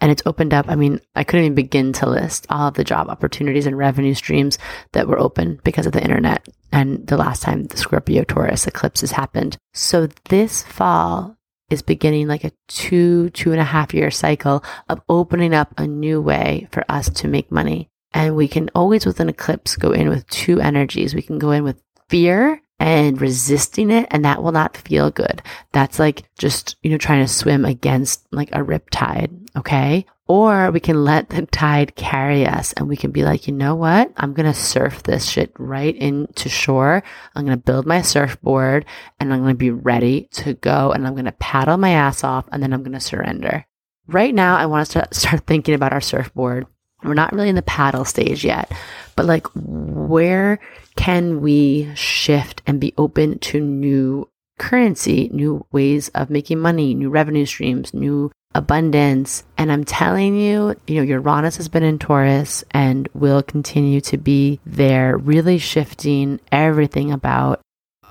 And 0.00 0.10
it's 0.10 0.22
opened 0.26 0.52
up. 0.52 0.66
I 0.68 0.74
mean, 0.74 1.00
I 1.14 1.22
couldn't 1.22 1.44
even 1.44 1.54
begin 1.54 1.92
to 1.94 2.08
list 2.08 2.46
all 2.50 2.68
of 2.68 2.74
the 2.74 2.82
job 2.82 3.08
opportunities 3.08 3.66
and 3.66 3.78
revenue 3.78 4.14
streams 4.14 4.58
that 4.92 5.06
were 5.06 5.18
open 5.18 5.60
because 5.62 5.86
of 5.86 5.92
the 5.92 6.02
internet 6.02 6.48
and 6.72 7.06
the 7.06 7.16
last 7.16 7.42
time 7.42 7.64
the 7.64 7.76
Scorpio 7.76 8.24
Taurus 8.24 8.66
eclipses 8.66 9.12
happened. 9.12 9.56
So 9.74 10.08
this 10.28 10.62
fall, 10.62 11.36
is 11.72 11.82
beginning 11.82 12.28
like 12.28 12.44
a 12.44 12.52
two, 12.68 13.30
two 13.30 13.52
and 13.52 13.60
a 13.60 13.64
half 13.64 13.94
year 13.94 14.10
cycle 14.10 14.62
of 14.88 15.00
opening 15.08 15.54
up 15.54 15.72
a 15.78 15.86
new 15.86 16.20
way 16.20 16.68
for 16.70 16.84
us 16.88 17.08
to 17.10 17.28
make 17.28 17.50
money. 17.50 17.88
And 18.12 18.36
we 18.36 18.46
can 18.46 18.70
always 18.74 19.06
with 19.06 19.20
an 19.20 19.30
eclipse 19.30 19.76
go 19.76 19.92
in 19.92 20.08
with 20.08 20.28
two 20.28 20.60
energies. 20.60 21.14
We 21.14 21.22
can 21.22 21.38
go 21.38 21.50
in 21.50 21.64
with 21.64 21.82
fear 22.08 22.60
and 22.78 23.20
resisting 23.20 23.90
it 23.90 24.06
and 24.10 24.24
that 24.24 24.42
will 24.42 24.52
not 24.52 24.76
feel 24.76 25.10
good. 25.10 25.40
That's 25.72 25.98
like 25.98 26.24
just, 26.36 26.76
you 26.82 26.90
know, 26.90 26.98
trying 26.98 27.24
to 27.24 27.32
swim 27.32 27.64
against 27.64 28.26
like 28.32 28.50
a 28.52 28.62
rip 28.62 28.90
tide. 28.90 29.30
Okay. 29.56 30.04
Or 30.32 30.70
we 30.70 30.80
can 30.80 31.04
let 31.04 31.28
the 31.28 31.44
tide 31.44 31.94
carry 31.94 32.46
us 32.46 32.72
and 32.72 32.88
we 32.88 32.96
can 32.96 33.10
be 33.10 33.22
like, 33.22 33.46
you 33.46 33.52
know 33.52 33.74
what? 33.74 34.10
I'm 34.16 34.32
going 34.32 34.50
to 34.50 34.58
surf 34.58 35.02
this 35.02 35.28
shit 35.28 35.52
right 35.58 35.94
into 35.94 36.48
shore. 36.48 37.02
I'm 37.34 37.44
going 37.44 37.54
to 37.54 37.62
build 37.62 37.84
my 37.84 38.00
surfboard 38.00 38.86
and 39.20 39.30
I'm 39.30 39.40
going 39.40 39.52
to 39.52 39.58
be 39.58 39.70
ready 39.70 40.28
to 40.32 40.54
go 40.54 40.90
and 40.92 41.06
I'm 41.06 41.12
going 41.12 41.26
to 41.26 41.32
paddle 41.32 41.76
my 41.76 41.90
ass 41.90 42.24
off 42.24 42.48
and 42.50 42.62
then 42.62 42.72
I'm 42.72 42.82
going 42.82 42.94
to 42.94 42.98
surrender. 42.98 43.66
Right 44.06 44.34
now, 44.34 44.56
I 44.56 44.64
want 44.64 44.80
us 44.80 44.88
to 44.94 45.06
start 45.14 45.46
thinking 45.46 45.74
about 45.74 45.92
our 45.92 46.00
surfboard. 46.00 46.66
We're 47.04 47.12
not 47.12 47.34
really 47.34 47.50
in 47.50 47.54
the 47.54 47.60
paddle 47.60 48.06
stage 48.06 48.42
yet, 48.42 48.72
but 49.16 49.26
like 49.26 49.46
where 49.54 50.60
can 50.96 51.42
we 51.42 51.94
shift 51.94 52.62
and 52.66 52.80
be 52.80 52.94
open 52.96 53.38
to 53.40 53.60
new 53.60 54.30
currency, 54.58 55.28
new 55.30 55.66
ways 55.72 56.08
of 56.14 56.30
making 56.30 56.58
money, 56.58 56.94
new 56.94 57.10
revenue 57.10 57.44
streams, 57.44 57.92
new 57.92 58.30
abundance. 58.54 59.44
And 59.58 59.72
I'm 59.72 59.84
telling 59.84 60.36
you, 60.36 60.74
you 60.86 60.96
know, 60.96 61.02
Uranus 61.02 61.56
has 61.56 61.68
been 61.68 61.82
in 61.82 61.98
Taurus 61.98 62.64
and 62.70 63.08
will 63.14 63.42
continue 63.42 64.00
to 64.02 64.16
be 64.16 64.60
there, 64.64 65.16
really 65.16 65.58
shifting 65.58 66.40
everything 66.50 67.12
about 67.12 67.60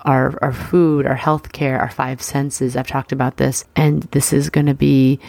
our, 0.03 0.37
our 0.41 0.53
food, 0.53 1.05
our 1.05 1.17
healthcare, 1.17 1.79
our 1.79 1.91
five 1.91 2.21
senses. 2.21 2.75
I've 2.75 2.87
talked 2.87 3.11
about 3.11 3.37
this, 3.37 3.65
and 3.75 4.03
this 4.11 4.33
is 4.33 4.49
going 4.49 4.65
to 4.65 4.73
be, 4.73 5.19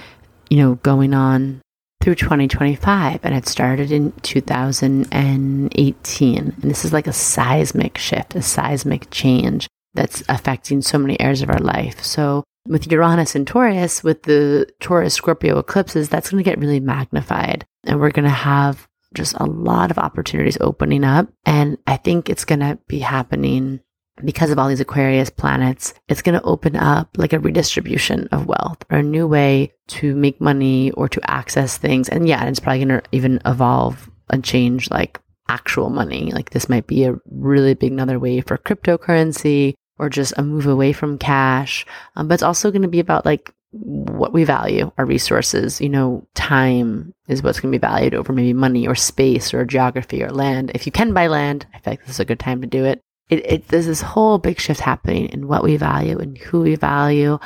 you 0.48 0.57
know, 0.57 0.77
going 0.77 1.14
on 1.14 1.61
through 2.03 2.14
2025 2.16 3.20
and 3.22 3.35
it 3.35 3.46
started 3.46 3.92
in 3.92 4.11
2018 4.22 6.38
and 6.38 6.62
this 6.62 6.85
is 6.85 6.92
like 6.92 7.07
a 7.07 7.12
seismic 7.12 7.96
shift 7.96 8.35
a 8.35 8.42
seismic 8.42 9.09
change 9.12 9.68
that's 9.94 10.25
affecting 10.29 10.83
so 10.83 10.98
many 10.98 11.20
areas 11.20 11.42
of 11.42 11.51
our 11.51 11.61
life 11.61 12.03
so 12.03 12.42
with 12.66 12.90
Uranus 12.90 13.35
and 13.35 13.46
Taurus, 13.46 14.05
with 14.05 14.22
the 14.22 14.68
Taurus 14.81 15.14
Scorpio 15.14 15.59
eclipses, 15.59 16.09
that's 16.09 16.31
going 16.31 16.42
to 16.42 16.48
get 16.48 16.59
really 16.59 16.81
magnified. 16.81 17.66
And 17.85 18.01
we're 18.01 18.11
going 18.11 18.25
to 18.25 18.31
have 18.31 18.88
just 19.14 19.35
a 19.38 19.44
lot 19.44 19.90
of 19.90 19.98
opportunities 19.98 20.59
opening 20.61 21.05
up. 21.05 21.29
And 21.44 21.79
I 21.87 21.96
think 21.96 22.29
it's 22.31 22.44
going 22.44 22.61
to 22.61 22.79
be 22.87 23.01
happening 23.01 23.81
because 24.25 24.51
of 24.51 24.59
all 24.59 24.68
these 24.68 24.81
Aquarius 24.81 25.31
planets. 25.31 25.94
It's 26.09 26.22
going 26.22 26.38
to 26.38 26.46
open 26.46 26.77
up 26.77 27.11
like 27.16 27.33
a 27.33 27.40
redistribution 27.40 28.29
of 28.29 28.46
wealth 28.46 28.85
or 28.90 28.98
a 28.98 29.03
new 29.03 29.27
way 29.27 29.72
to 29.88 30.14
make 30.14 30.40
money 30.40 30.90
or 30.92 31.09
to 31.09 31.31
access 31.31 31.77
things. 31.77 32.09
And 32.09 32.29
yeah, 32.29 32.44
it's 32.44 32.61
probably 32.61 32.85
going 32.85 33.01
to 33.01 33.09
even 33.12 33.40
evolve 33.44 34.11
and 34.31 34.44
change 34.44 34.90
like 34.90 35.20
actual 35.48 35.90
money. 35.90 36.31
Like 36.33 36.51
this 36.51 36.68
might 36.68 36.87
be 36.87 37.05
a 37.05 37.16
really 37.27 37.75
big 37.75 37.92
another 37.92 38.18
way 38.18 38.40
for 38.40 38.57
cryptocurrency 38.57 39.75
or 40.03 40.09
just 40.09 40.35
a 40.37 40.43
move 40.43 40.67
away 40.67 40.93
from 40.93 41.17
cash. 41.17 41.87
Um, 42.17 42.27
but 42.27 42.35
it's 42.35 42.43
also 42.43 42.73
going 42.73 42.83
to 42.83 42.88
be 42.88 42.99
about 42.99 43.25
like 43.25 43.55
what 43.71 44.33
we 44.33 44.43
value, 44.43 44.91
our 44.99 45.07
resources. 45.07 45.81
You 45.81 45.88
know, 45.88 46.27
time 46.35 47.15
is 47.29 47.41
what's 47.41 47.61
going 47.61 47.71
to 47.71 47.79
be 47.79 47.81
valued 47.81 48.12
over 48.12 48.33
maybe 48.33 48.53
money 48.53 48.87
or 48.87 48.97
space 48.97 49.55
or 49.55 49.65
geography 49.65 50.25
or 50.25 50.31
land. 50.31 50.73
If 50.75 50.87
you 50.87 50.93
can 50.93 51.15
buy 51.15 51.29
land, 51.29 51.67
I 51.73 51.79
feel 51.79 51.93
like 51.93 52.01
this 52.01 52.17
is 52.17 52.21
a 52.21 52.25
good 52.25 52.41
time 52.41 52.61
to 52.62 52.67
do 52.67 52.85
it. 52.85 53.01
It, 53.31 53.47
it 53.47 53.69
there's 53.69 53.87
this 53.87 54.03
whole 54.03 54.38
big 54.38 54.59
shift 54.59 54.81
happening 54.81 55.27
in 55.27 55.47
what 55.47 55.62
we 55.62 55.77
value 55.77 56.19
and 56.19 56.37
who 56.37 56.62
we 56.62 56.75
value. 56.75 57.38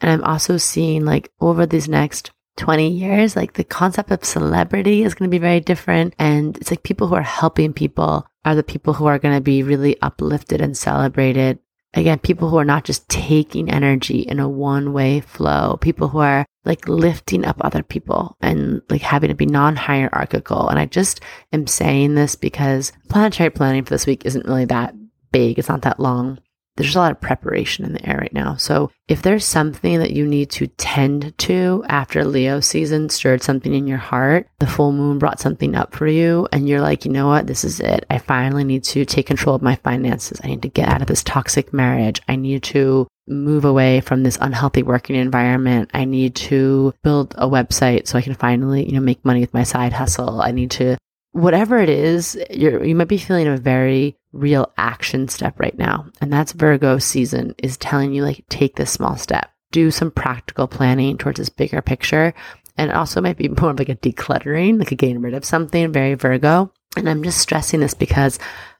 And 0.00 0.10
I'm 0.12 0.22
also 0.22 0.56
seeing 0.56 1.04
like 1.04 1.32
over 1.40 1.66
these 1.66 1.88
next 1.88 2.30
20 2.58 2.88
years, 2.88 3.34
like 3.34 3.54
the 3.54 3.64
concept 3.64 4.12
of 4.12 4.24
celebrity 4.24 5.02
is 5.02 5.14
going 5.14 5.28
to 5.28 5.34
be 5.34 5.40
very 5.40 5.58
different. 5.58 6.14
And 6.20 6.56
it's 6.58 6.70
like 6.70 6.84
people 6.84 7.08
who 7.08 7.16
are 7.16 7.22
helping 7.22 7.72
people 7.72 8.24
are 8.44 8.54
the 8.54 8.62
people 8.62 8.92
who 8.94 9.06
are 9.06 9.18
going 9.18 9.34
to 9.34 9.40
be 9.40 9.64
really 9.64 10.00
uplifted 10.00 10.60
and 10.60 10.76
celebrated 10.76 11.58
again, 11.94 12.18
people 12.18 12.48
who 12.50 12.58
are 12.58 12.64
not 12.64 12.84
just 12.84 13.08
taking 13.08 13.70
energy 13.70 14.20
in 14.20 14.40
a 14.40 14.48
one 14.48 14.92
way 14.92 15.20
flow, 15.20 15.78
people 15.80 16.08
who 16.08 16.18
are 16.18 16.44
like 16.64 16.88
lifting 16.88 17.44
up 17.44 17.56
other 17.60 17.82
people 17.82 18.36
and 18.40 18.82
like 18.88 19.02
having 19.02 19.28
to 19.28 19.34
be 19.34 19.46
non 19.46 19.76
hierarchical. 19.76 20.68
And 20.68 20.78
I 20.78 20.86
just 20.86 21.20
am 21.52 21.66
saying 21.66 22.14
this 22.14 22.34
because 22.34 22.92
planetary 23.08 23.50
planning 23.50 23.84
for 23.84 23.90
this 23.90 24.06
week 24.06 24.24
isn't 24.24 24.46
really 24.46 24.64
that 24.66 24.94
big. 25.32 25.58
It's 25.58 25.68
not 25.68 25.82
that 25.82 26.00
long 26.00 26.38
there's 26.76 26.96
a 26.96 26.98
lot 26.98 27.12
of 27.12 27.20
preparation 27.20 27.84
in 27.84 27.92
the 27.92 28.08
air 28.08 28.18
right 28.18 28.32
now. 28.32 28.56
So 28.56 28.90
if 29.06 29.22
there's 29.22 29.44
something 29.44 29.98
that 30.00 30.10
you 30.10 30.26
need 30.26 30.50
to 30.52 30.66
tend 30.66 31.36
to 31.38 31.84
after 31.88 32.24
Leo 32.24 32.60
season 32.60 33.08
stirred 33.08 33.42
something 33.42 33.72
in 33.72 33.86
your 33.86 33.98
heart, 33.98 34.48
the 34.58 34.66
full 34.66 34.92
moon 34.92 35.18
brought 35.18 35.40
something 35.40 35.76
up 35.76 35.94
for 35.94 36.06
you, 36.06 36.48
and 36.52 36.68
you're 36.68 36.80
like, 36.80 37.04
you 37.04 37.12
know 37.12 37.28
what, 37.28 37.46
this 37.46 37.64
is 37.64 37.80
it. 37.80 38.04
I 38.10 38.18
finally 38.18 38.64
need 38.64 38.84
to 38.84 39.04
take 39.04 39.26
control 39.26 39.54
of 39.54 39.62
my 39.62 39.76
finances. 39.76 40.40
I 40.42 40.48
need 40.48 40.62
to 40.62 40.68
get 40.68 40.88
out 40.88 41.00
of 41.00 41.06
this 41.06 41.22
toxic 41.22 41.72
marriage. 41.72 42.20
I 42.28 42.36
need 42.36 42.62
to 42.64 43.06
move 43.26 43.64
away 43.64 44.00
from 44.00 44.22
this 44.22 44.38
unhealthy 44.40 44.82
working 44.82 45.16
environment. 45.16 45.90
I 45.94 46.04
need 46.04 46.34
to 46.36 46.92
build 47.02 47.34
a 47.38 47.48
website 47.48 48.06
so 48.06 48.18
I 48.18 48.22
can 48.22 48.34
finally, 48.34 48.84
you 48.84 48.92
know, 48.92 49.00
make 49.00 49.24
money 49.24 49.40
with 49.40 49.54
my 49.54 49.62
side 49.62 49.92
hustle. 49.92 50.42
I 50.42 50.50
need 50.50 50.72
to 50.72 50.96
whatever 51.34 51.78
it 51.78 51.88
is, 51.88 52.38
You're 52.48 52.82
you 52.84 52.94
might 52.94 53.08
be 53.08 53.18
feeling 53.18 53.48
a 53.48 53.56
very 53.56 54.16
real 54.34 54.72
action 54.76 55.28
step 55.28 55.58
right 55.58 55.76
now. 55.78 56.06
And 56.20 56.32
that's 56.32 56.52
Virgo 56.52 56.98
season 56.98 57.54
is 57.58 57.76
telling 57.76 58.12
you 58.12 58.22
like, 58.22 58.44
take 58.48 58.76
this 58.76 58.90
small 58.90 59.16
step, 59.16 59.50
do 59.70 59.90
some 59.90 60.10
practical 60.10 60.66
planning 60.66 61.16
towards 61.16 61.38
this 61.38 61.48
bigger 61.48 61.80
picture. 61.80 62.34
And 62.76 62.90
it 62.90 62.96
also 62.96 63.20
might 63.20 63.38
be 63.38 63.48
more 63.60 63.70
of 63.70 63.78
like 63.78 63.88
a 63.88 63.96
decluttering, 63.96 64.78
like 64.78 64.92
a 64.92 64.96
getting 64.96 65.20
rid 65.20 65.34
of 65.34 65.44
something, 65.44 65.92
very 65.92 66.14
Virgo. 66.14 66.72
And 66.96 67.08
I'm 67.08 67.22
just 67.22 67.38
stressing 67.38 67.80
this 67.80 67.94
because, 67.94 68.38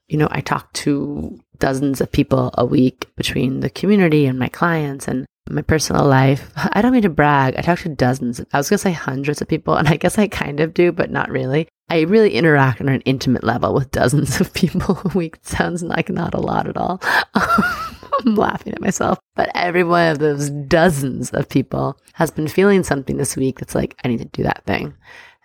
you 0.09 0.19
know, 0.19 0.29
I 0.31 0.41
talk 0.41 0.73
to 0.75 1.39
dozens 1.59 2.01
of 2.01 2.13
people 2.13 2.53
a 2.59 2.65
week 2.67 3.09
between 3.17 3.61
the 3.61 3.71
community 3.71 4.27
and 4.27 4.39
my 4.39 4.49
clients. 4.49 5.09
And 5.09 5.27
my 5.49 5.63
personal 5.63 6.07
life. 6.07 6.51
I 6.57 6.83
don't 6.83 6.93
mean 6.93 7.03
to 7.03 7.09
brag. 7.09 7.55
I 7.57 7.63
talk 7.63 7.81
to 7.81 7.89
dozens. 7.89 8.41
I 8.53 8.57
was 8.57 8.69
going 8.69 8.79
to 8.79 8.83
say 8.83 8.93
hundreds 8.93 9.41
of 9.41 9.49
people, 9.49 9.75
and 9.75 9.89
I 9.89 9.97
guess 9.97 10.19
I 10.19 10.29
kind 10.29 10.61
of 10.61 10.75
do, 10.75 10.93
but 10.93 11.11
not 11.11 11.31
really. 11.31 11.69
I 11.91 12.03
really 12.03 12.35
interact 12.35 12.81
on 12.81 12.89
an 12.89 13.03
intimate 13.03 13.45
level 13.45 13.75
with 13.75 13.91
dozens 13.91 14.41
of 14.41 14.53
people 14.55 15.01
a 15.05 15.17
week. 15.17 15.39
Sounds 15.43 15.83
like 15.83 16.09
not 16.09 16.35
a 16.35 16.41
lot 16.41 16.67
at 16.67 16.77
all. 16.77 17.01
I'm 17.35 18.35
laughing 18.35 18.73
at 18.73 18.81
myself. 18.81 19.19
But 19.35 19.51
every 19.55 19.85
one 19.85 20.11
of 20.11 20.19
those 20.19 20.51
dozens 20.51 21.31
of 21.31 21.49
people 21.49 21.99
has 22.15 22.31
been 22.31 22.49
feeling 22.49 22.85
something 22.85 23.17
this 23.17 23.37
week 23.37 23.59
that's 23.59 23.75
like, 23.75 23.99
I 24.05 24.09
need 24.09 24.19
to 24.19 24.25
do 24.25 24.45
that 24.45 24.65
thing. 24.67 24.95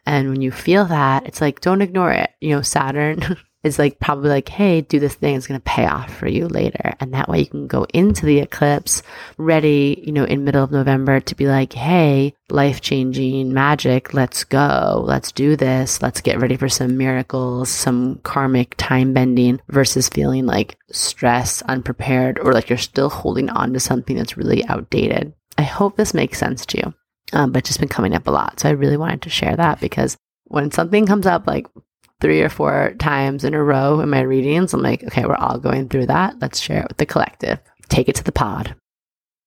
And 0.05 0.29
when 0.29 0.41
you 0.41 0.51
feel 0.51 0.85
that, 0.85 1.27
it's 1.27 1.41
like, 1.41 1.61
don't 1.61 1.81
ignore 1.81 2.11
it. 2.11 2.31
You 2.39 2.55
know, 2.55 2.61
Saturn 2.61 3.37
is 3.63 3.77
like 3.77 3.99
probably 3.99 4.29
like, 4.29 4.47
hey, 4.47 4.81
do 4.81 4.99
this 4.99 5.15
thing. 5.15 5.35
It's 5.35 5.47
going 5.47 5.59
to 5.59 5.63
pay 5.63 5.85
off 5.85 6.13
for 6.13 6.27
you 6.27 6.47
later. 6.47 6.93
And 6.99 7.13
that 7.13 7.27
way 7.27 7.39
you 7.39 7.45
can 7.45 7.67
go 7.67 7.85
into 7.93 8.25
the 8.25 8.39
eclipse 8.39 9.03
ready, 9.37 10.01
you 10.05 10.13
know, 10.13 10.23
in 10.23 10.45
middle 10.45 10.63
of 10.63 10.71
November 10.71 11.19
to 11.19 11.35
be 11.35 11.47
like, 11.47 11.73
hey, 11.73 12.33
life 12.49 12.79
changing 12.79 13.53
magic. 13.53 14.13
Let's 14.13 14.45
go. 14.45 15.03
Let's 15.05 15.33
do 15.33 15.57
this. 15.57 16.01
Let's 16.01 16.21
get 16.21 16.39
ready 16.39 16.55
for 16.55 16.69
some 16.69 16.97
miracles, 16.97 17.69
some 17.69 18.19
karmic 18.23 18.75
time 18.77 19.13
bending 19.13 19.59
versus 19.67 20.07
feeling 20.07 20.45
like 20.45 20.77
stressed, 20.91 21.61
unprepared, 21.63 22.39
or 22.39 22.53
like 22.53 22.69
you're 22.69 22.77
still 22.77 23.09
holding 23.09 23.49
on 23.49 23.73
to 23.73 23.79
something 23.79 24.15
that's 24.15 24.37
really 24.37 24.65
outdated. 24.67 25.33
I 25.57 25.63
hope 25.63 25.97
this 25.97 26.13
makes 26.13 26.39
sense 26.39 26.65
to 26.67 26.77
you. 26.77 26.93
Um, 27.31 27.51
but 27.51 27.65
just 27.65 27.79
been 27.79 27.89
coming 27.89 28.15
up 28.15 28.27
a 28.27 28.31
lot. 28.31 28.59
So 28.59 28.69
I 28.69 28.71
really 28.71 28.97
wanted 28.97 29.21
to 29.23 29.29
share 29.29 29.55
that 29.55 29.79
because 29.79 30.17
when 30.45 30.71
something 30.71 31.05
comes 31.05 31.27
up 31.27 31.45
like 31.45 31.67
three 32.21 32.41
or 32.41 32.49
four 32.49 32.93
times 32.99 33.43
in 33.43 33.53
a 33.53 33.63
row 33.63 33.99
in 33.99 34.09
my 34.09 34.21
readings. 34.21 34.73
I'm 34.73 34.81
like, 34.81 35.03
okay, 35.03 35.25
we're 35.25 35.35
all 35.35 35.59
going 35.59 35.89
through 35.89 36.07
that. 36.07 36.39
Let's 36.39 36.59
share 36.59 36.81
it 36.81 36.87
with 36.87 36.97
the 36.97 37.05
collective. 37.05 37.59
Take 37.87 38.09
it 38.09 38.15
to 38.15 38.23
the 38.23 38.31
pod. 38.31 38.75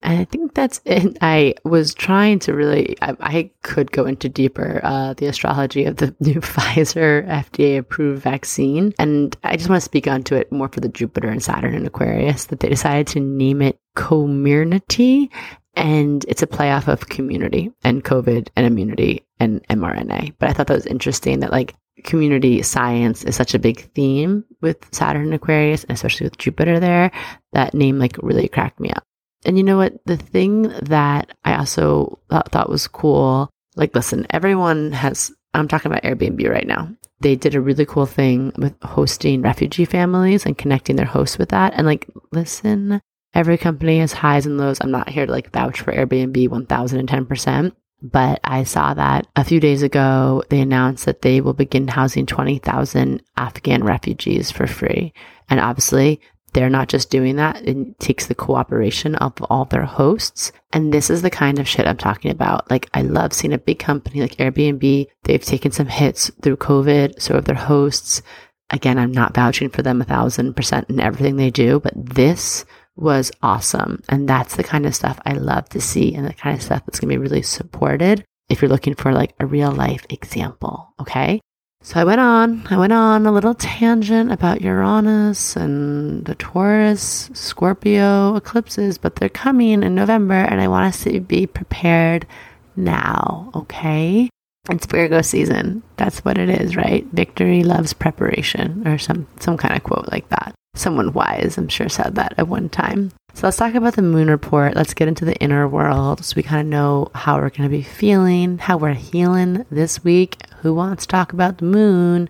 And 0.02 0.18
I 0.18 0.24
think 0.24 0.54
that's 0.54 0.80
it. 0.84 1.16
I 1.22 1.54
was 1.64 1.94
trying 1.94 2.40
to 2.40 2.54
really, 2.54 2.96
I, 3.00 3.16
I 3.20 3.50
could 3.62 3.92
go 3.92 4.04
into 4.04 4.28
deeper 4.28 4.80
uh, 4.82 5.14
the 5.14 5.26
astrology 5.26 5.84
of 5.84 5.96
the 5.96 6.14
new 6.20 6.40
Pfizer 6.40 7.26
FDA 7.26 7.78
approved 7.78 8.22
vaccine. 8.22 8.92
And 8.98 9.36
I 9.44 9.56
just 9.56 9.68
want 9.68 9.80
to 9.80 9.84
speak 9.84 10.08
onto 10.08 10.34
it 10.34 10.50
more 10.50 10.68
for 10.68 10.80
the 10.80 10.88
Jupiter 10.88 11.28
and 11.28 11.42
Saturn 11.42 11.74
and 11.74 11.86
Aquarius 11.86 12.46
that 12.46 12.60
they 12.60 12.68
decided 12.68 13.06
to 13.08 13.20
name 13.20 13.62
it 13.62 13.78
Comirnaty. 13.96 15.30
And 15.74 16.24
it's 16.28 16.42
a 16.42 16.46
playoff 16.46 16.88
of 16.88 17.08
community 17.08 17.72
and 17.82 18.04
COVID 18.04 18.48
and 18.56 18.66
immunity 18.66 19.24
and 19.40 19.66
mRNA. 19.68 20.34
But 20.38 20.50
I 20.50 20.52
thought 20.52 20.66
that 20.66 20.74
was 20.74 20.86
interesting 20.86 21.40
that 21.40 21.50
like 21.50 21.74
community 22.04 22.62
science 22.62 23.24
is 23.24 23.36
such 23.36 23.54
a 23.54 23.58
big 23.58 23.92
theme 23.94 24.44
with 24.60 24.76
Saturn 24.92 25.24
and 25.24 25.34
Aquarius, 25.34 25.84
and 25.84 25.92
especially 25.92 26.24
with 26.26 26.38
Jupiter 26.38 26.80
there, 26.80 27.10
that 27.52 27.74
name 27.74 27.98
like 27.98 28.16
really 28.18 28.48
cracked 28.48 28.80
me 28.80 28.90
up. 28.90 29.04
And 29.44 29.56
you 29.56 29.64
know 29.64 29.76
what? 29.76 29.94
The 30.06 30.16
thing 30.16 30.62
that 30.82 31.36
I 31.44 31.56
also 31.56 32.18
thought, 32.30 32.50
thought 32.52 32.70
was 32.70 32.86
cool, 32.86 33.50
like, 33.76 33.94
listen, 33.94 34.26
everyone 34.30 34.92
has, 34.92 35.32
I'm 35.54 35.68
talking 35.68 35.90
about 35.90 36.04
Airbnb 36.04 36.48
right 36.48 36.66
now. 36.66 36.94
They 37.20 37.36
did 37.36 37.54
a 37.54 37.60
really 37.60 37.86
cool 37.86 38.06
thing 38.06 38.52
with 38.56 38.74
hosting 38.82 39.42
refugee 39.42 39.84
families 39.84 40.44
and 40.46 40.58
connecting 40.58 40.96
their 40.96 41.06
hosts 41.06 41.38
with 41.38 41.50
that. 41.50 41.72
And 41.74 41.86
like, 41.86 42.08
listen, 42.32 43.00
every 43.34 43.58
company 43.58 43.98
has 43.98 44.12
highs 44.12 44.46
and 44.46 44.58
lows. 44.58 44.78
I'm 44.80 44.90
not 44.90 45.08
here 45.08 45.26
to 45.26 45.32
like 45.32 45.52
vouch 45.52 45.80
for 45.80 45.92
Airbnb 45.92 46.48
1010%. 46.48 47.72
But 48.02 48.40
I 48.42 48.64
saw 48.64 48.94
that 48.94 49.28
a 49.36 49.44
few 49.44 49.60
days 49.60 49.82
ago, 49.82 50.42
they 50.48 50.60
announced 50.60 51.04
that 51.04 51.22
they 51.22 51.40
will 51.40 51.52
begin 51.52 51.86
housing 51.86 52.26
20,000 52.26 53.22
Afghan 53.36 53.84
refugees 53.84 54.50
for 54.50 54.66
free. 54.66 55.14
And 55.48 55.60
obviously, 55.60 56.20
they're 56.52 56.68
not 56.68 56.88
just 56.88 57.10
doing 57.10 57.36
that. 57.36 57.66
It 57.66 57.98
takes 58.00 58.26
the 58.26 58.34
cooperation 58.34 59.14
of 59.14 59.32
all 59.42 59.64
their 59.64 59.84
hosts. 59.84 60.52
And 60.72 60.92
this 60.92 61.10
is 61.10 61.22
the 61.22 61.30
kind 61.30 61.58
of 61.58 61.68
shit 61.68 61.86
I'm 61.86 61.96
talking 61.96 62.30
about. 62.30 62.70
Like, 62.70 62.90
I 62.92 63.02
love 63.02 63.32
seeing 63.32 63.52
a 63.52 63.58
big 63.58 63.78
company 63.78 64.20
like 64.20 64.36
Airbnb. 64.36 65.06
They've 65.22 65.44
taken 65.44 65.70
some 65.70 65.86
hits 65.86 66.30
through 66.42 66.56
COVID. 66.56 67.22
So 67.22 67.34
have 67.34 67.44
their 67.44 67.54
hosts. 67.54 68.20
Again, 68.70 68.98
I'm 68.98 69.12
not 69.12 69.34
vouching 69.34 69.70
for 69.70 69.82
them 69.82 70.00
a 70.00 70.04
thousand 70.04 70.54
percent 70.54 70.90
in 70.90 70.98
everything 70.98 71.36
they 71.36 71.50
do, 71.50 71.78
but 71.78 71.92
this 71.94 72.64
was 72.96 73.30
awesome. 73.42 74.02
And 74.08 74.28
that's 74.28 74.56
the 74.56 74.64
kind 74.64 74.86
of 74.86 74.94
stuff 74.94 75.20
I 75.24 75.32
love 75.32 75.68
to 75.70 75.80
see 75.80 76.14
and 76.14 76.26
the 76.26 76.32
kind 76.32 76.56
of 76.56 76.62
stuff 76.62 76.84
that's 76.86 77.00
going 77.00 77.10
to 77.10 77.18
be 77.18 77.22
really 77.22 77.42
supported 77.42 78.24
if 78.48 78.60
you're 78.60 78.68
looking 78.68 78.94
for 78.94 79.12
like 79.12 79.34
a 79.40 79.46
real 79.46 79.72
life 79.72 80.04
example. 80.10 80.92
Okay. 81.00 81.40
So 81.84 81.98
I 81.98 82.04
went 82.04 82.20
on, 82.20 82.64
I 82.70 82.76
went 82.76 82.92
on 82.92 83.26
a 83.26 83.32
little 83.32 83.54
tangent 83.54 84.30
about 84.30 84.60
Uranus 84.60 85.56
and 85.56 86.24
the 86.26 86.36
Taurus, 86.36 87.28
Scorpio 87.32 88.36
eclipses, 88.36 88.98
but 88.98 89.16
they're 89.16 89.28
coming 89.28 89.82
in 89.82 89.94
November 89.94 90.34
and 90.34 90.60
I 90.60 90.68
want 90.68 90.86
us 90.86 91.02
to 91.04 91.18
be 91.18 91.46
prepared 91.46 92.26
now. 92.76 93.50
Okay. 93.54 94.30
It's 94.70 94.86
Virgo 94.86 95.22
season. 95.22 95.82
That's 95.96 96.24
what 96.24 96.38
it 96.38 96.48
is, 96.48 96.76
right? 96.76 97.04
Victory 97.12 97.64
loves 97.64 97.92
preparation 97.92 98.86
or 98.86 98.96
some, 98.96 99.26
some 99.40 99.56
kind 99.56 99.74
of 99.74 99.82
quote 99.82 100.08
like 100.12 100.28
that. 100.28 100.54
Someone 100.74 101.12
wise, 101.12 101.58
I'm 101.58 101.68
sure, 101.68 101.88
said 101.88 102.14
that 102.14 102.34
at 102.38 102.48
one 102.48 102.68
time. 102.68 103.12
So 103.34 103.46
let's 103.46 103.56
talk 103.56 103.74
about 103.74 103.94
the 103.94 104.02
moon 104.02 104.28
report. 104.28 104.74
Let's 104.74 104.94
get 104.94 105.08
into 105.08 105.24
the 105.24 105.36
inner 105.36 105.68
world 105.68 106.24
so 106.24 106.34
we 106.36 106.42
kind 106.42 106.60
of 106.60 106.66
know 106.66 107.10
how 107.14 107.36
we're 107.36 107.50
going 107.50 107.62
to 107.62 107.68
be 107.68 107.82
feeling, 107.82 108.58
how 108.58 108.76
we're 108.76 108.94
healing 108.94 109.66
this 109.70 110.02
week. 110.02 110.38
Who 110.60 110.74
wants 110.74 111.04
to 111.04 111.08
talk 111.08 111.32
about 111.32 111.58
the 111.58 111.64
moon? 111.66 112.28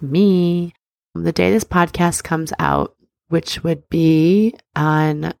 Me. 0.00 0.74
The 1.14 1.32
day 1.32 1.50
this 1.50 1.64
podcast 1.64 2.22
comes 2.22 2.52
out, 2.58 2.94
which 3.28 3.64
would 3.64 3.88
be 3.88 4.54
on 4.76 5.34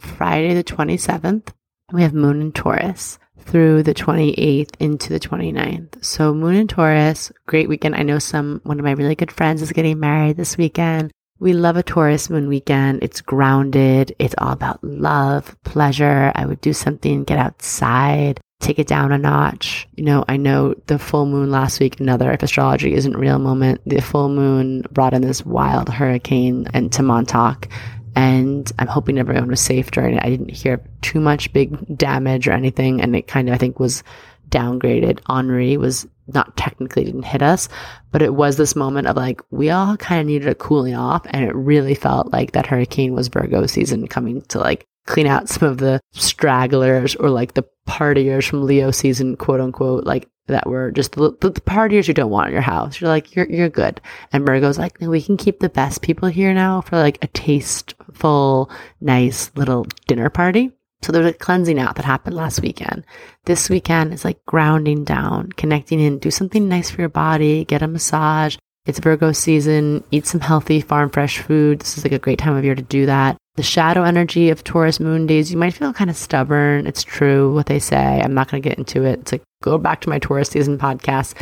Friday 0.00 0.54
the 0.54 0.64
27th, 0.64 1.52
we 1.92 2.02
have 2.02 2.14
moon 2.14 2.40
in 2.40 2.52
Taurus 2.52 3.18
through 3.38 3.82
the 3.82 3.94
28th 3.94 4.74
into 4.78 5.08
the 5.10 5.20
29th. 5.20 6.04
So 6.04 6.32
moon 6.32 6.54
in 6.54 6.68
Taurus, 6.68 7.32
great 7.46 7.68
weekend. 7.68 7.96
I 7.96 8.02
know 8.02 8.18
some 8.18 8.60
one 8.64 8.78
of 8.78 8.84
my 8.84 8.92
really 8.92 9.14
good 9.14 9.32
friends 9.32 9.62
is 9.62 9.72
getting 9.72 9.98
married 9.98 10.36
this 10.36 10.56
weekend. 10.56 11.12
We 11.40 11.54
love 11.54 11.78
a 11.78 11.82
Taurus 11.82 12.28
moon 12.28 12.48
weekend. 12.48 13.02
It's 13.02 13.22
grounded. 13.22 14.14
It's 14.18 14.34
all 14.36 14.52
about 14.52 14.84
love, 14.84 15.56
pleasure. 15.64 16.30
I 16.34 16.44
would 16.44 16.60
do 16.60 16.74
something, 16.74 17.24
get 17.24 17.38
outside, 17.38 18.40
take 18.60 18.78
it 18.78 18.86
down 18.86 19.10
a 19.10 19.16
notch. 19.16 19.88
You 19.96 20.04
know, 20.04 20.22
I 20.28 20.36
know 20.36 20.74
the 20.86 20.98
full 20.98 21.24
moon 21.24 21.50
last 21.50 21.80
week, 21.80 21.98
another, 21.98 22.30
if 22.30 22.42
astrology 22.42 22.92
isn't 22.92 23.16
real 23.16 23.38
moment, 23.38 23.80
the 23.86 24.02
full 24.02 24.28
moon 24.28 24.82
brought 24.92 25.14
in 25.14 25.22
this 25.22 25.44
wild 25.46 25.88
hurricane 25.88 26.66
into 26.74 27.02
Montauk. 27.02 27.68
And 28.14 28.70
I'm 28.78 28.88
hoping 28.88 29.16
everyone 29.16 29.48
was 29.48 29.62
safe 29.62 29.90
during 29.92 30.16
it. 30.16 30.22
I 30.22 30.28
didn't 30.28 30.50
hear 30.50 30.82
too 31.00 31.20
much 31.20 31.54
big 31.54 31.96
damage 31.96 32.48
or 32.48 32.52
anything. 32.52 33.00
And 33.00 33.16
it 33.16 33.28
kind 33.28 33.48
of, 33.48 33.54
I 33.54 33.58
think, 33.58 33.80
was 33.80 34.02
downgraded. 34.50 35.20
Henri 35.26 35.78
was 35.78 36.06
not 36.34 36.56
technically 36.56 37.04
didn't 37.04 37.22
hit 37.22 37.42
us, 37.42 37.68
but 38.10 38.22
it 38.22 38.34
was 38.34 38.56
this 38.56 38.76
moment 38.76 39.06
of 39.06 39.16
like, 39.16 39.40
we 39.50 39.70
all 39.70 39.96
kind 39.96 40.20
of 40.20 40.26
needed 40.26 40.48
a 40.48 40.54
cooling 40.54 40.94
off. 40.94 41.26
And 41.30 41.44
it 41.44 41.54
really 41.54 41.94
felt 41.94 42.32
like 42.32 42.52
that 42.52 42.66
hurricane 42.66 43.14
was 43.14 43.28
Virgo 43.28 43.66
season 43.66 44.06
coming 44.06 44.42
to 44.42 44.58
like 44.58 44.86
clean 45.06 45.26
out 45.26 45.48
some 45.48 45.68
of 45.68 45.78
the 45.78 46.00
stragglers 46.12 47.16
or 47.16 47.30
like 47.30 47.54
the 47.54 47.64
partiers 47.88 48.48
from 48.48 48.64
Leo 48.64 48.90
season, 48.90 49.36
quote 49.36 49.60
unquote, 49.60 50.04
like 50.04 50.28
that 50.46 50.68
were 50.68 50.90
just 50.90 51.12
the, 51.12 51.30
the, 51.40 51.52
partiers 51.52 52.08
you 52.08 52.14
don't 52.14 52.30
want 52.30 52.48
in 52.48 52.52
your 52.52 52.62
house. 52.62 53.00
You're 53.00 53.10
like, 53.10 53.34
you're, 53.34 53.48
you're 53.48 53.68
good. 53.68 54.00
And 54.32 54.44
Virgo's 54.44 54.78
like, 54.78 54.98
we 55.00 55.22
can 55.22 55.36
keep 55.36 55.60
the 55.60 55.68
best 55.68 56.02
people 56.02 56.28
here 56.28 56.52
now 56.52 56.80
for 56.80 56.96
like 56.96 57.22
a 57.22 57.28
tasteful, 57.28 58.70
nice 59.00 59.50
little 59.54 59.86
dinner 60.06 60.28
party. 60.28 60.72
So 61.02 61.12
there's 61.12 61.26
a 61.26 61.32
cleansing 61.32 61.78
out 61.78 61.96
that 61.96 62.04
happened 62.04 62.36
last 62.36 62.60
weekend. 62.60 63.04
This 63.46 63.70
weekend 63.70 64.12
is 64.12 64.24
like 64.24 64.44
grounding 64.44 65.04
down, 65.04 65.50
connecting 65.52 65.98
in, 65.98 66.18
do 66.18 66.30
something 66.30 66.68
nice 66.68 66.90
for 66.90 67.00
your 67.00 67.08
body, 67.08 67.64
get 67.64 67.82
a 67.82 67.88
massage. 67.88 68.56
It's 68.86 68.98
Virgo 68.98 69.32
season, 69.32 70.04
eat 70.10 70.26
some 70.26 70.40
healthy 70.40 70.80
farm 70.80 71.10
fresh 71.10 71.38
food. 71.38 71.80
This 71.80 71.96
is 71.96 72.04
like 72.04 72.12
a 72.12 72.18
great 72.18 72.38
time 72.38 72.56
of 72.56 72.64
year 72.64 72.74
to 72.74 72.82
do 72.82 73.06
that. 73.06 73.36
The 73.60 73.64
shadow 73.64 74.04
energy 74.04 74.48
of 74.48 74.64
Taurus 74.64 75.00
moon 75.00 75.26
days, 75.26 75.52
you 75.52 75.58
might 75.58 75.74
feel 75.74 75.92
kind 75.92 76.08
of 76.08 76.16
stubborn. 76.16 76.86
It's 76.86 77.02
true 77.02 77.52
what 77.52 77.66
they 77.66 77.78
say. 77.78 78.18
I'm 78.24 78.32
not 78.32 78.50
going 78.50 78.62
to 78.62 78.66
get 78.66 78.78
into 78.78 79.04
it. 79.04 79.18
It's 79.18 79.32
like 79.32 79.42
go 79.62 79.76
back 79.76 80.00
to 80.00 80.08
my 80.08 80.18
Taurus 80.18 80.48
season 80.48 80.78
podcast. 80.78 81.34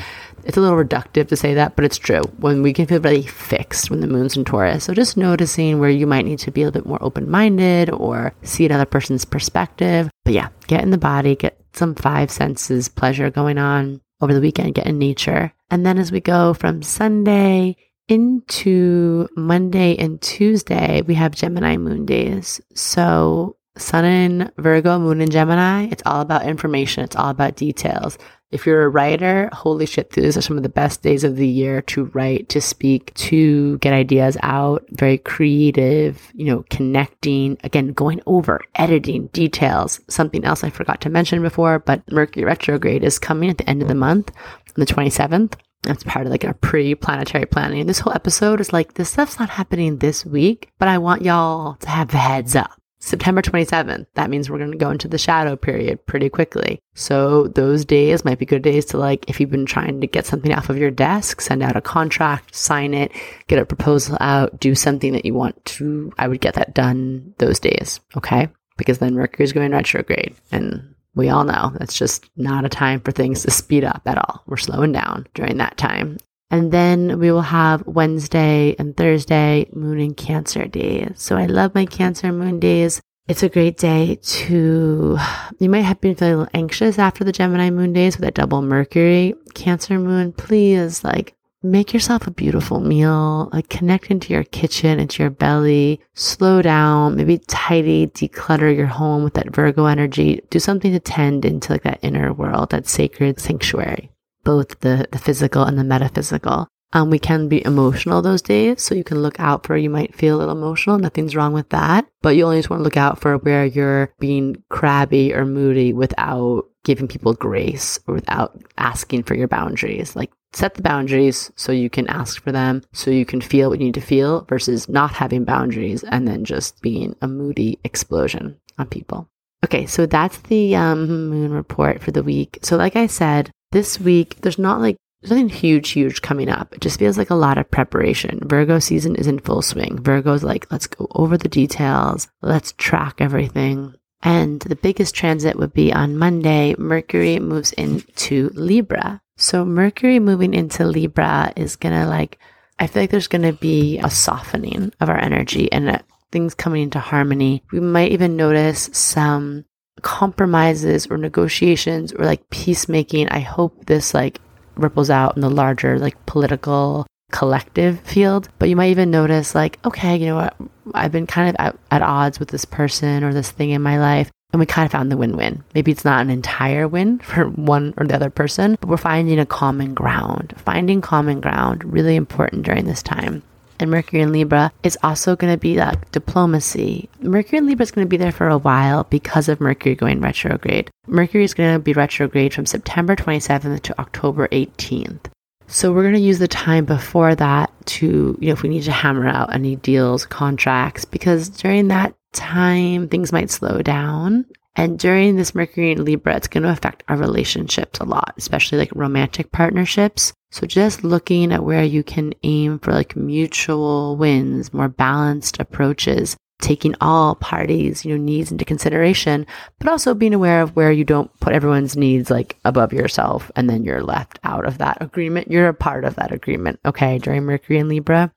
It's 0.43 0.57
a 0.57 0.61
little 0.61 0.77
reductive 0.77 1.29
to 1.29 1.37
say 1.37 1.55
that, 1.55 1.77
but 1.77 1.85
it's 1.85 1.97
true. 1.97 2.23
When 2.39 2.61
we 2.61 2.73
can 2.73 2.87
feel 2.87 3.01
really 3.01 3.23
fixed 3.23 3.89
when 3.89 4.01
the 4.01 4.09
moon's 4.09 4.37
in 4.37 4.45
Taurus. 4.45 4.83
So 4.83 4.95
just 4.95 5.17
noticing 5.17 5.79
where 5.79 5.91
you 5.91 6.09
might 6.09 6.25
need 6.25 6.41
to 6.41 6.51
be 6.51 6.63
a 6.63 6.65
little 6.65 6.81
bit 6.81 6.89
more 6.89 6.99
open 7.01 7.31
minded 7.31 7.89
or 7.89 8.35
see 8.43 8.67
another 8.67 8.85
person's 8.85 9.25
perspective. 9.25 10.11
But 10.25 10.35
yeah, 10.35 10.49
get 10.67 10.83
in 10.83 10.91
the 10.91 10.99
body, 10.99 11.37
get 11.37 11.57
some 11.73 11.95
five 11.95 12.33
senses 12.33 12.89
pleasure 12.89 13.31
going 13.31 13.59
on 13.59 14.01
over 14.21 14.35
the 14.35 14.41
weekend, 14.41 14.75
get 14.75 14.89
in 14.89 14.99
nature. 14.99 15.53
And 15.71 15.87
then 15.87 15.99
as 15.99 16.11
we 16.11 16.21
go 16.21 16.53
from 16.53 16.83
Sunday 16.83 17.77
into 18.09 19.29
Monday 19.37 19.97
and 19.97 20.21
Tuesday, 20.21 21.03
we 21.03 21.15
have 21.15 21.35
Gemini 21.35 21.77
moon 21.77 22.07
days. 22.07 22.61
So 22.75 23.57
Sun 23.79 24.05
in 24.05 24.53
Virgo, 24.59 24.99
Moon 24.99 25.21
in 25.21 25.31
Gemini, 25.31 25.89
it's 25.91 26.03
all 26.05 26.21
about 26.21 26.47
information. 26.47 27.05
It's 27.05 27.17
all 27.17 27.31
about 27.31 27.57
details. 27.57 28.19
If 28.51 28.65
you're 28.65 28.85
a 28.85 28.89
writer, 28.89 29.51
holy 29.53 29.85
shit, 29.85 30.11
these 30.11 30.37
are 30.37 30.41
some 30.41 30.57
of 30.57 30.63
the 30.63 30.71
best 30.71 31.03
days 31.03 31.23
of 31.23 31.37
the 31.37 31.47
year 31.47 31.83
to 31.83 32.07
write, 32.07 32.49
to 32.49 32.63
speak, 32.63 33.13
to 33.15 33.77
get 33.79 33.93
ideas 33.93 34.39
out. 34.43 34.87
Very 34.91 35.19
creative, 35.19 36.33
you 36.35 36.47
know, 36.47 36.65
connecting, 36.71 37.59
again, 37.63 37.93
going 37.93 38.23
over, 38.27 38.61
editing, 38.75 39.27
details. 39.29 40.01
Something 40.09 40.45
else 40.45 40.65
I 40.65 40.71
forgot 40.71 41.03
to 41.03 41.11
mention 41.11 41.43
before, 41.43 41.79
but 41.79 42.11
Mercury 42.11 42.45
retrograde 42.45 43.05
is 43.05 43.19
coming 43.19 43.51
at 43.51 43.59
the 43.59 43.69
end 43.69 43.83
of 43.83 43.89
the 43.89 43.95
month, 43.95 44.31
on 44.31 44.75
the 44.77 44.87
27th. 44.87 45.55
That's 45.83 46.03
part 46.05 46.27
of 46.27 46.33
like 46.33 46.45
our 46.45 46.55
pre-planetary 46.55 47.47
planning. 47.47 47.87
This 47.87 48.01
whole 48.01 48.13
episode 48.13 48.61
is 48.61 48.73
like, 48.73 48.95
this 48.95 49.11
stuff's 49.11 49.39
not 49.39 49.51
happening 49.51 49.99
this 49.99 50.27
week, 50.27 50.71
but 50.79 50.89
I 50.89 50.99
want 50.99 51.23
y'all 51.23 51.75
to 51.77 51.89
have 51.89 52.09
the 52.09 52.19
heads 52.19 52.57
up. 52.57 52.73
September 53.01 53.41
27th, 53.41 54.07
that 54.15 54.29
means 54.29 54.51
we're 54.51 54.59
going 54.59 54.73
to 54.73 54.77
go 54.77 54.91
into 54.91 55.07
the 55.07 55.19
shadow 55.19 55.55
period 55.55 56.05
pretty 56.07 56.29
quickly. 56.29 56.81
So 56.95 57.47
those 57.47 57.85
days 57.85 58.25
might 58.25 58.41
be 58.41 58.45
good 58.45 58.63
days 58.63 58.87
to 58.87 58.99
like, 58.99 59.31
if 59.31 59.39
you've 59.39 59.53
been 59.53 59.67
trying 59.67 60.01
to 60.01 60.07
get 60.09 60.27
something 60.27 60.53
off 60.53 60.69
of 60.69 60.79
your 60.79 60.91
desk, 60.91 61.41
send 61.41 61.63
out 61.63 61.77
a 61.77 61.81
contract, 61.81 62.57
sign 62.57 62.95
it, 62.95 63.13
get 63.47 63.61
a 63.61 63.65
proposal 63.65 64.17
out, 64.21 64.59
do 64.59 64.75
something 64.75 65.13
that 65.13 65.25
you 65.25 65.33
want 65.33 65.65
to, 65.65 66.13
I 66.19 66.27
would 66.27 66.41
get 66.41 66.55
that 66.55 66.75
done 66.75 67.35
those 67.39 67.61
days. 67.61 68.01
Okay. 68.17 68.49
Because 68.77 68.99
then 68.99 69.15
Mercury's 69.15 69.53
going 69.53 69.71
retrograde 69.73 70.35
and 70.51 70.95
we 71.19 71.29
all 71.29 71.45
know 71.45 71.73
that's 71.79 71.99
just 71.99 72.31
not 72.37 72.65
a 72.65 72.69
time 72.69 73.01
for 73.01 73.11
things 73.11 73.43
to 73.43 73.51
speed 73.51 73.85
up 73.85 74.03
at 74.07 74.17
all. 74.17 74.43
We're 74.47 74.57
slowing 74.57 74.93
down 74.93 75.27
during 75.35 75.59
that 75.59 75.77
time. 75.77 76.19
And 76.51 76.73
then 76.73 77.19
we 77.19 77.31
will 77.31 77.43
have 77.43 77.87
Wednesday 77.87 78.75
and 78.79 78.97
Thursday 78.97 79.69
moon 79.75 80.01
and 80.01 80.17
cancer 80.17 80.67
days. 80.67 81.13
So 81.17 81.37
I 81.37 81.45
love 81.45 81.75
my 81.75 81.85
cancer 81.85 82.33
moon 82.33 82.59
days. 82.59 83.03
It's 83.27 83.43
a 83.43 83.51
great 83.51 83.77
day 83.77 84.19
to, 84.23 85.19
you 85.59 85.69
might 85.69 85.83
have 85.83 86.01
been 86.01 86.15
feeling 86.15 86.35
a 86.35 86.37
little 86.39 86.53
anxious 86.55 86.99
after 86.99 87.25
the 87.25 87.33
Gemini 87.33 87.69
moon 87.69 87.93
days 87.93 88.17
with 88.17 88.25
that 88.25 88.35
double 88.35 88.63
Mercury 88.63 89.35
cancer 89.55 89.99
moon. 89.99 90.33
Please 90.33 91.05
like 91.05 91.35
make 91.63 91.93
yourself 91.93 92.27
a 92.27 92.31
beautiful 92.31 92.81
meal, 92.81 93.51
like 93.53 93.69
connect 93.69 94.11
into 94.11 94.33
your 94.33 94.45
kitchen, 94.45 95.01
into 95.01 95.23
your 95.23 95.31
belly, 95.31 96.01
slow 96.15 96.63
down, 96.63 97.17
maybe 97.17 97.39
tidy, 97.47 98.07
declutter 98.09 98.75
your 98.75 98.87
home 98.87 99.25
with 99.25 99.35
that 99.35 99.55
Virgo 99.55 99.87
energy. 99.87 100.41
Do 100.51 100.59
something 100.59 100.93
to 100.93 101.01
tend 101.01 101.45
into 101.45 101.73
like 101.73 101.83
that 101.83 102.01
inner 102.03 102.33
world, 102.33 102.71
that 102.71 102.87
sacred 102.87 103.41
sanctuary 103.41 104.11
both 104.49 104.81
the, 104.81 105.07
the 105.13 105.19
physical 105.19 105.65
and 105.65 105.79
the 105.79 105.85
metaphysical. 105.85 106.69
Um, 106.95 107.11
we 107.11 107.19
can 107.19 107.49
be 107.49 107.63
emotional 107.67 108.23
those 108.23 108.41
days, 108.41 108.83
so 108.83 108.95
you 108.95 109.05
can 109.05 109.21
look 109.21 109.39
out 109.39 109.67
for 109.67 109.77
you 109.77 109.91
might 109.91 110.15
feel 110.15 110.37
a 110.37 110.39
little 110.39 110.57
emotional. 110.57 110.99
Nothing's 110.99 111.37
wrong 111.37 111.53
with 111.53 111.69
that, 111.69 112.07
but 112.23 112.31
you 112.31 112.45
only 112.45 112.57
just 112.57 112.71
want 112.71 112.81
to 112.81 112.85
look 112.85 112.97
out 112.97 113.21
for 113.21 113.37
where 113.37 113.67
you're 113.67 114.15
being 114.19 114.63
crabby 114.71 115.35
or 115.35 115.45
moody 115.45 115.93
without 115.93 116.65
giving 116.83 117.07
people 117.07 117.35
grace 117.35 118.01
or 118.07 118.15
without 118.15 118.59
asking 118.79 119.25
for 119.25 119.35
your 119.35 119.49
boundaries. 119.49 120.17
Like 120.17 120.31
set 120.53 120.75
the 120.75 120.83
boundaries 120.83 121.51
so 121.57 121.73
you 121.73 121.91
can 121.91 122.09
ask 122.09 122.43
for 122.43 122.53
them, 122.53 122.83
so 122.93 123.11
you 123.11 123.25
can 123.25 123.41
feel 123.41 123.71
what 123.71 123.79
you 123.79 123.87
need 123.87 123.95
to 123.95 124.01
feel 124.01 124.45
versus 124.49 124.89
not 124.89 125.13
having 125.13 125.45
boundaries 125.45 126.05
and 126.05 126.27
then 126.27 126.45
just 126.45 126.81
being 126.83 127.15
a 127.21 127.29
moody 127.29 127.79
explosion 127.85 128.59
on 128.79 128.87
people. 128.87 129.29
Okay, 129.65 129.87
so 129.87 130.07
that's 130.07 130.39
the 130.39 130.77
um, 130.77 131.31
moon 131.31 131.53
report 131.53 132.03
for 132.03 132.13
the 132.13 132.23
week. 132.23 132.59
So, 132.63 132.77
like 132.77 132.97
I 132.97 133.09
said, 133.09 133.51
this 133.73 133.99
week, 133.99 134.37
there's 134.41 134.59
not 134.59 134.81
like 134.81 134.97
there's 135.21 135.33
nothing 135.33 135.49
huge, 135.49 135.91
huge 135.91 136.23
coming 136.23 136.49
up. 136.49 136.73
It 136.73 136.81
just 136.81 136.99
feels 136.99 137.19
like 137.19 137.31
a 137.31 137.35
lot 137.35 137.59
of 137.59 137.71
preparation. 137.71 138.39
Virgo 138.45 138.79
season 138.79 139.17
is 139.17 139.27
in 139.27 139.41
full 139.41 139.63
swing. 139.63 140.01
Virgo's 140.01 140.45
like, 140.45 140.71
let's 140.71 140.87
go 140.87 141.09
over 141.11 141.37
the 141.37 141.49
details. 141.49 142.29
Let's 142.41 142.73
track 142.79 143.21
everything. 143.21 143.95
And 144.23 144.61
the 144.61 144.77
biggest 144.77 145.17
transit 145.17 145.59
would 145.59 145.73
be 145.73 145.93
on 145.93 146.19
Monday. 146.19 146.77
Mercury 146.79 147.41
moves 147.41 147.73
into 147.73 148.51
Libra. 148.55 149.21
So 149.39 149.65
Mercury 149.65 150.19
moving 150.19 150.53
into 150.53 150.85
Libra 150.85 151.53
is 151.57 151.77
going 151.77 151.95
to 151.95 152.07
like, 152.07 152.39
I 152.79 152.89
feel 152.89 153.05
like 153.05 153.11
there's 153.11 153.29
going 153.29 153.43
to 153.43 153.53
be 153.53 153.99
a 153.99 154.11
softening 154.11 154.93
of 155.01 155.09
our 155.09 155.17
energy 155.17 155.71
and 155.73 155.89
uh, 155.89 155.99
things 156.33 156.55
coming 156.55 156.83
into 156.83 156.99
harmony. 156.99 157.63
We 157.73 157.79
might 157.79 158.11
even 158.11 158.37
notice 158.37 158.91
some 158.93 159.65
compromises 160.03 161.07
or 161.07 161.17
negotiations 161.17 162.13
or 162.13 162.25
like 162.25 162.51
peacemaking. 162.51 163.29
I 163.29 163.39
hope 163.39 163.87
this 163.87 164.13
like 164.13 164.41
ripples 164.75 165.09
out 165.09 165.37
in 165.37 165.43
the 165.43 165.51
larger 165.51 166.01
like 166.01 166.27
political 166.27 167.07
collective 167.31 168.01
field. 168.01 168.49
But 168.59 168.69
you 168.69 168.77
might 168.77 168.91
even 168.91 169.11
notice 169.11 169.55
like, 169.55 169.79
okay, 169.85 170.17
you 170.17 170.27
know 170.27 170.37
what? 170.37 170.57
I've 170.95 171.13
been 171.13 171.29
kind 171.29 171.49
of 171.49 171.57
at, 171.61 171.79
at 171.93 172.03
odds 172.03 172.41
with 172.41 172.49
this 172.49 172.65
person 172.65 173.23
or 173.23 173.33
this 173.33 173.53
thing 173.53 173.71
in 173.71 173.83
my 173.83 174.01
life. 174.01 174.33
And 174.53 174.61
we 174.61 174.67
kind 174.67 174.87
of 174.87 174.93
found 174.93 175.13
the 175.13 175.17
win 175.17 175.37
win. 175.37 175.63
Maybe 175.75 175.93
it's 175.93 176.05
not 176.05 176.23
an 176.23 176.31
entire 176.31 176.89
win 176.89 177.19
for 177.21 177.49
one 177.49 177.95
or 177.97 178.07
the 178.07 178.15
other 178.15 178.31
person, 178.31 178.77
but 178.81 178.89
we're 178.89 178.97
finding 178.97 179.39
a 179.39 179.47
common 179.47 179.95
ground. 179.95 180.55
Finding 180.59 181.01
common 181.01 181.41
ground, 181.41 181.85
really 181.85 182.17
important 182.17 182.65
during 182.65 182.85
this 182.85 183.03
time 183.03 183.43
and 183.81 183.91
Mercury 183.91 184.23
in 184.23 184.33
Libra 184.33 184.73
is 184.83 184.99
also 185.03 185.37
going 185.37 185.53
to 185.53 185.59
be 185.59 185.77
like 185.77 186.11
diplomacy. 186.11 187.09
Mercury 187.21 187.59
in 187.59 187.67
Libra 187.67 187.85
is 187.85 187.91
going 187.91 188.07
to 188.07 188.09
be 188.09 188.17
there 188.17 188.33
for 188.33 188.49
a 188.49 188.59
while 188.59 189.05
because 189.05 189.49
of 189.49 189.61
Mercury 189.61 189.95
going 189.95 190.21
retrograde. 190.21 190.91
Mercury 191.07 191.45
is 191.45 191.55
going 191.55 191.75
to 191.75 191.79
be 191.79 191.93
retrograde 191.93 192.55
from 192.55 192.67
September 192.67 193.17
27th 193.17 193.83
to 193.83 194.01
October 194.01 194.49
18th. 194.49 195.27
So 195.67 195.93
we're 195.93 196.03
going 196.03 196.15
to 196.15 196.21
use 196.21 196.39
the 196.39 196.49
time 196.49 196.87
before 196.87 197.35
that 197.35 197.71
to, 197.87 198.39
you 198.41 198.47
know, 198.47 198.55
if 198.55 198.63
we 198.63 198.71
need 198.71 198.85
to 198.85 198.93
hammer 198.93 199.29
out 199.29 199.53
any 199.53 199.77
deals, 199.77 200.25
contracts, 200.25 201.05
because 201.05 201.51
during 201.51 201.89
that 201.89 202.15
time, 202.33 203.09
things 203.09 203.33
might 203.33 203.51
slow 203.51 203.83
down. 203.83 204.47
And 204.77 204.97
during 204.97 205.35
this 205.35 205.57
Mercury 205.57 205.91
in 205.91 206.05
Libra, 206.05 206.37
it's 206.37 206.47
going 206.47 206.63
to 206.63 206.71
affect 206.71 207.03
our 207.09 207.17
relationships 207.17 207.99
a 207.99 208.05
lot, 208.05 208.35
especially 208.39 208.79
like 208.79 208.93
romantic 208.95 209.51
partnerships. 209.51 210.33
So 210.53 210.69
just 210.69 211.03
looking 211.03 211.53
at 211.53 211.65
where 211.65 211.83
you 211.83 212.05
can 212.05 212.33
aim 212.45 212.79
for 212.79 212.93
like 212.93 213.17
mutual 213.17 214.17
wins, 214.17 214.73
more 214.73 214.89
balanced 214.89 215.59
approaches, 215.59 216.37
taking 216.61 216.95
all 217.01 217.35
parties, 217.35 218.05
you 218.05 218.17
know, 218.17 218.23
needs 218.23 218.53
into 218.53 218.65
consideration, 218.65 219.47
but 219.79 219.89
also 219.89 220.15
being 220.15 220.35
aware 220.35 220.63
of 220.63 220.75
where 220.77 220.93
you 220.93 221.05
don't 221.05 221.39
put 221.41 221.53
everyone's 221.53 221.97
needs 221.97 222.31
like 222.31 222.57
above 222.65 222.93
yourself 222.93 223.51
and 223.57 223.69
then 223.69 223.85
you're 223.85 224.03
left 224.03 224.39
out 224.45 224.65
of 224.65 224.79
that 224.79 224.99
agreement. 225.01 225.51
You're 225.51 225.69
a 225.69 225.75
part 225.75 226.05
of 226.05 226.15
that 226.17 226.33
agreement. 226.33 226.79
Okay. 226.85 227.19
During 227.19 227.45
Mercury 227.45 227.79
and 227.79 227.89
Libra. 227.89 228.33